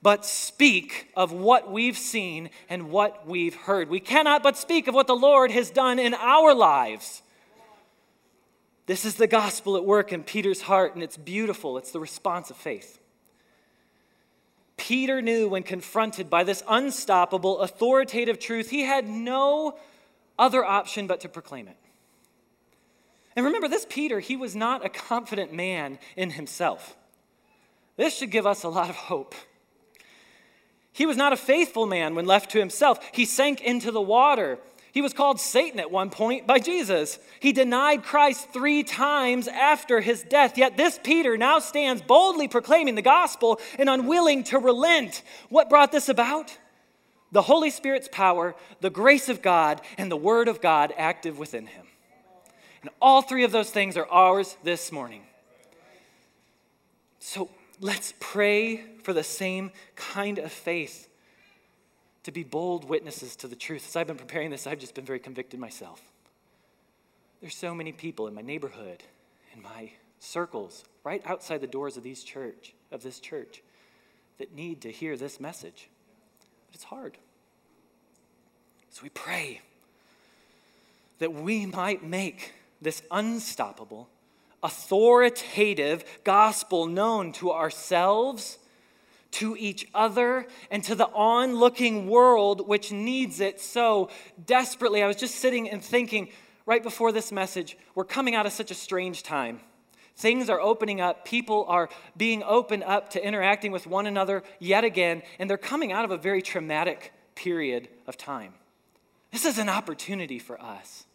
but 0.02 0.26
speak 0.26 1.12
of 1.16 1.32
what 1.32 1.72
we've 1.72 2.00
seen 2.00 2.50
and 2.68 2.90
what 2.90 3.28
we've 3.28 3.54
heard. 3.54 3.90
We 3.90 4.00
cannot 4.00 4.42
but 4.42 4.58
speak 4.58 4.88
of 4.88 4.96
what 4.96 5.06
the 5.06 5.16
Lord 5.16 5.52
has 5.52 5.70
done 5.70 6.00
in 6.00 6.16
our 6.16 6.56
lives. 6.56 7.22
This 8.88 9.06
is 9.06 9.16
the 9.16 9.28
gospel 9.28 9.78
at 9.78 9.86
work 9.86 10.12
in 10.12 10.24
Peter's 10.24 10.62
heart, 10.62 10.96
and 10.96 11.04
it's 11.04 11.16
beautiful. 11.16 11.78
It's 11.78 11.92
the 11.92 12.00
response 12.00 12.50
of 12.50 12.58
faith. 12.58 12.99
Peter 14.80 15.22
knew 15.22 15.48
when 15.50 15.62
confronted 15.62 16.30
by 16.30 16.44
this 16.44 16.64
unstoppable, 16.68 17.60
authoritative 17.60 18.40
truth, 18.40 18.70
he 18.70 18.82
had 18.82 19.08
no 19.08 19.78
other 20.40 20.64
option 20.66 21.06
but 21.06 21.20
to 21.20 21.30
proclaim 21.30 21.68
it. 21.68 21.78
And 23.36 23.46
remember, 23.46 23.68
this 23.68 23.86
Peter, 23.88 24.20
he 24.20 24.36
was 24.36 24.56
not 24.56 24.84
a 24.84 24.90
confident 24.90 25.54
man 25.54 26.00
in 26.16 26.32
himself. 26.32 26.96
This 27.96 28.18
should 28.18 28.32
give 28.32 28.48
us 28.48 28.64
a 28.64 28.70
lot 28.70 28.90
of 28.90 28.96
hope. 28.96 29.36
He 30.92 31.06
was 31.06 31.18
not 31.18 31.34
a 31.34 31.38
faithful 31.38 31.86
man 31.86 32.16
when 32.16 32.26
left 32.26 32.52
to 32.52 32.60
himself. 32.60 33.00
He 33.14 33.26
sank 33.26 33.62
into 33.62 33.92
the 33.92 34.02
water 34.02 34.58
he 34.92 35.02
was 35.02 35.14
called 35.14 35.40
Satan 35.40 35.80
at 35.80 35.92
one 35.92 36.10
point 36.10 36.48
by 36.48 36.60
Jesus. 36.60 37.20
He 37.40 37.52
denied 37.52 38.04
Christ 38.04 38.52
three 38.52 38.84
times 38.84 39.48
after 39.48 40.02
his 40.02 40.24
death. 40.24 40.58
Yet 40.58 40.78
this 40.78 41.00
Peter 41.04 41.38
now 41.38 41.60
stands 41.60 42.02
boldly 42.02 42.48
proclaiming 42.48 42.96
the 42.96 43.02
gospel 43.02 43.60
and 43.78 43.90
unwilling 43.90 44.44
to 44.46 44.58
relent. 44.58 45.22
What 45.50 45.70
brought 45.70 45.92
this 45.92 46.10
about? 46.10 46.58
The 47.32 47.44
Holy 47.44 47.70
Spirit's 47.70 48.10
power, 48.12 48.56
the 48.82 48.90
grace 48.90 49.30
of 49.30 49.44
God, 49.44 49.82
and 50.00 50.12
the 50.12 50.18
Word 50.18 50.48
of 50.48 50.62
God 50.62 50.92
active 50.98 51.38
within 51.38 51.68
him. 51.68 51.86
And 52.82 52.90
all 53.00 53.22
three 53.22 53.44
of 53.44 53.52
those 53.52 53.70
things 53.70 53.98
are 53.98 54.08
ours 54.08 54.58
this 54.64 54.92
morning. 54.92 55.22
So 57.20 57.50
let's 57.80 58.16
pray 58.20 58.84
for 59.04 59.14
the 59.14 59.24
same 59.24 59.72
kind 59.96 60.40
of 60.40 60.52
faith 60.52 61.09
to 62.24 62.32
be 62.32 62.44
bold 62.44 62.88
witnesses 62.88 63.36
to 63.38 63.48
the 63.48 63.56
truth. 63.56 63.88
As 63.88 63.96
I've 63.96 64.08
been 64.08 64.18
preparing 64.18 64.50
this, 64.50 64.68
I've 64.68 64.80
just 64.80 64.96
been 64.96 65.06
very 65.06 65.20
convicted 65.20 65.60
myself. 65.60 66.02
There's 67.42 67.56
so 67.56 67.74
many 67.74 67.92
people 67.92 68.28
in 68.28 68.34
my 68.34 68.42
neighborhood, 68.42 69.04
in 69.56 69.62
my 69.62 69.92
circles, 70.20 70.84
right 71.04 71.22
outside 71.26 71.62
the 71.62 71.68
doors 71.68 71.96
of 71.96 72.04
these 72.04 72.24
church, 72.24 72.74
of 72.92 73.02
this 73.02 73.20
church, 73.20 73.62
that 74.38 74.54
need 74.54 74.82
to 74.82 74.92
hear 74.92 75.16
this 75.16 75.40
message. 75.40 75.90
But 76.68 76.76
it's 76.76 76.84
hard. 76.84 77.18
So 78.92 79.04
we 79.04 79.10
pray 79.10 79.62
that 81.20 81.34
we 81.34 81.66
might 81.66 82.04
make 82.04 82.54
this 82.82 83.02
unstoppable, 83.12 84.10
authoritative 84.64 86.04
gospel 86.24 86.88
known 86.88 87.32
to 87.34 87.52
ourselves 87.52 88.58
to 89.32 89.56
each 89.58 89.88
other 89.94 90.48
and 90.72 90.84
to 90.84 90.96
the 90.96 91.08
onlooking 91.08 92.08
world 92.08 92.68
which 92.68 92.92
needs 92.92 93.40
it 93.40 93.60
so 93.60 94.10
desperately. 94.46 95.04
I 95.04 95.08
was 95.08 95.16
just 95.16 95.36
sitting 95.36 95.70
and 95.70 95.84
thinking 95.84 96.30
right 96.66 96.84
before 96.84 97.12
this 97.12 97.32
message, 97.32 97.78
we're 97.96 98.06
coming 98.06 98.36
out 98.36 98.46
of 98.46 98.52
such 98.52 98.72
a 98.72 98.76
strange 98.76 99.24
time. 99.24 99.60
Things 100.16 100.50
are 100.50 100.60
opening 100.60 101.00
up. 101.00 101.24
People 101.24 101.66
are 101.70 101.90
being 102.18 102.44
opened 102.44 102.84
up 102.84 103.10
to 103.12 103.26
interacting 103.26 103.72
with 103.72 103.88
one 103.88 104.06
another 104.06 104.44
yet 104.60 104.84
again, 104.84 105.24
and 105.40 105.50
they're 105.50 105.58
coming 105.58 105.94
out 105.94 106.04
of 106.04 106.12
a 106.12 106.18
very 106.18 106.42
traumatic 106.42 107.14
period 107.36 107.88
of 108.06 108.18
time. 108.18 108.54
This 109.32 109.46
is 109.46 109.58
an 109.58 109.70
opportunity 109.70 110.38
for 110.38 110.60
us 110.62 111.06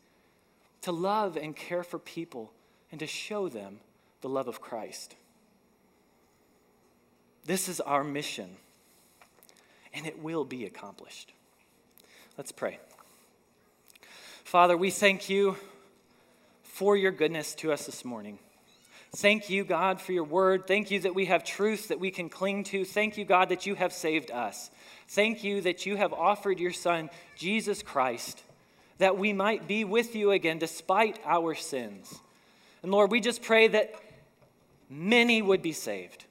to 0.80 0.92
love 0.92 1.36
and 1.36 1.54
care 1.54 1.82
for 1.82 1.98
people 1.98 2.52
and 2.90 2.98
to 3.00 3.06
show 3.06 3.48
them 3.48 3.80
the 4.22 4.28
love 4.28 4.48
of 4.48 4.60
Christ. 4.60 5.16
This 7.47 7.68
is 7.68 7.80
our 7.80 8.03
mission, 8.03 8.57
and 9.92 10.07
it 10.07 10.22
will 10.22 10.45
be 10.45 10.64
accomplished. 10.64 11.32
Let's 12.38 12.53
pray. 12.53 12.78
Father, 14.45 14.76
we 14.76 14.90
thank 14.90 15.28
you 15.28 15.57
for 16.62 16.97
your 16.97 17.12
goodness 17.12 17.55
to 17.57 17.70
us 17.70 17.86
this 17.86 18.05
morning. 18.05 18.38
Thank 19.16 19.51
you, 19.51 19.62
God, 19.62 20.01
for 20.01 20.12
your 20.12 20.24
word. 20.24 20.66
Thank 20.66 20.90
you 20.90 21.01
that 21.01 21.14
we 21.14 21.26
have 21.26 21.45
truth 21.45 21.88
that 21.88 22.01
we 22.01 22.11
can 22.11 22.28
cling 22.28 22.64
to. 22.64 22.84
Thank 22.84 23.16
you, 23.16 23.24
God, 23.24 23.51
that 23.51 23.66
you 23.66 23.74
have 23.74 23.92
saved 23.92 24.30
us. 24.30 24.70
Thank 25.09 25.45
you 25.45 25.61
that 25.61 25.86
you 25.86 25.97
have 25.97 26.12
offered 26.12 26.59
your 26.59 26.72
Son, 26.72 27.11
Jesus 27.36 27.82
Christ, 27.82 28.42
that 28.99 29.18
we 29.18 29.32
might 29.32 29.68
be 29.68 29.84
with 29.84 30.16
you 30.16 30.30
again 30.30 30.59
despite 30.59 31.20
our 31.24 31.55
sins. 31.55 32.12
And 32.82 32.90
Lord, 32.90 33.11
we 33.11 33.20
just 33.20 33.42
pray 33.42 33.68
that 33.68 33.95
many 34.88 35.42
would 35.42 35.62
be 35.62 35.72
saved. 35.72 36.24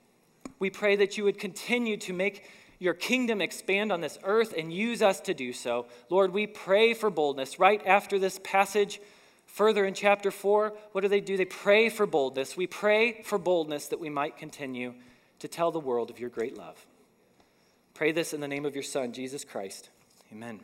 We 0.64 0.70
pray 0.70 0.96
that 0.96 1.18
you 1.18 1.26
would 1.26 1.40
continue 1.40 1.98
to 1.98 2.14
make 2.14 2.50
your 2.80 2.94
kingdom 2.94 3.42
expand 3.42 3.92
on 3.92 4.00
this 4.00 4.18
earth 4.24 4.54
and 4.58 4.72
use 4.72 5.02
us 5.02 5.20
to 5.20 5.34
do 5.34 5.52
so. 5.52 5.88
Lord, 6.10 6.32
we 6.32 6.48
pray 6.48 6.94
for 6.94 7.10
boldness. 7.10 7.60
Right 7.60 7.86
after 7.86 8.18
this 8.18 8.40
passage, 8.46 9.02
further 9.46 9.84
in 9.84 9.94
chapter 9.94 10.32
4, 10.32 10.72
what 10.94 11.02
do 11.02 11.10
they 11.10 11.20
do? 11.20 11.36
They 11.36 11.44
pray 11.44 11.90
for 11.90 12.06
boldness. 12.06 12.56
We 12.56 12.66
pray 12.66 13.24
for 13.24 13.38
boldness 13.38 13.88
that 13.88 14.00
we 14.00 14.10
might 14.10 14.38
continue 14.38 14.94
to 15.40 15.50
tell 15.50 15.70
the 15.70 15.82
world 15.82 16.10
of 16.10 16.18
your 16.18 16.30
great 16.30 16.58
love. 16.58 16.86
Pray 17.94 18.14
this 18.14 18.34
in 18.34 18.40
the 18.40 18.48
name 18.48 18.64
of 18.64 18.74
your 18.74 18.86
Son, 18.86 19.12
Jesus 19.12 19.44
Christ. 19.44 19.90
Amen. 20.32 20.62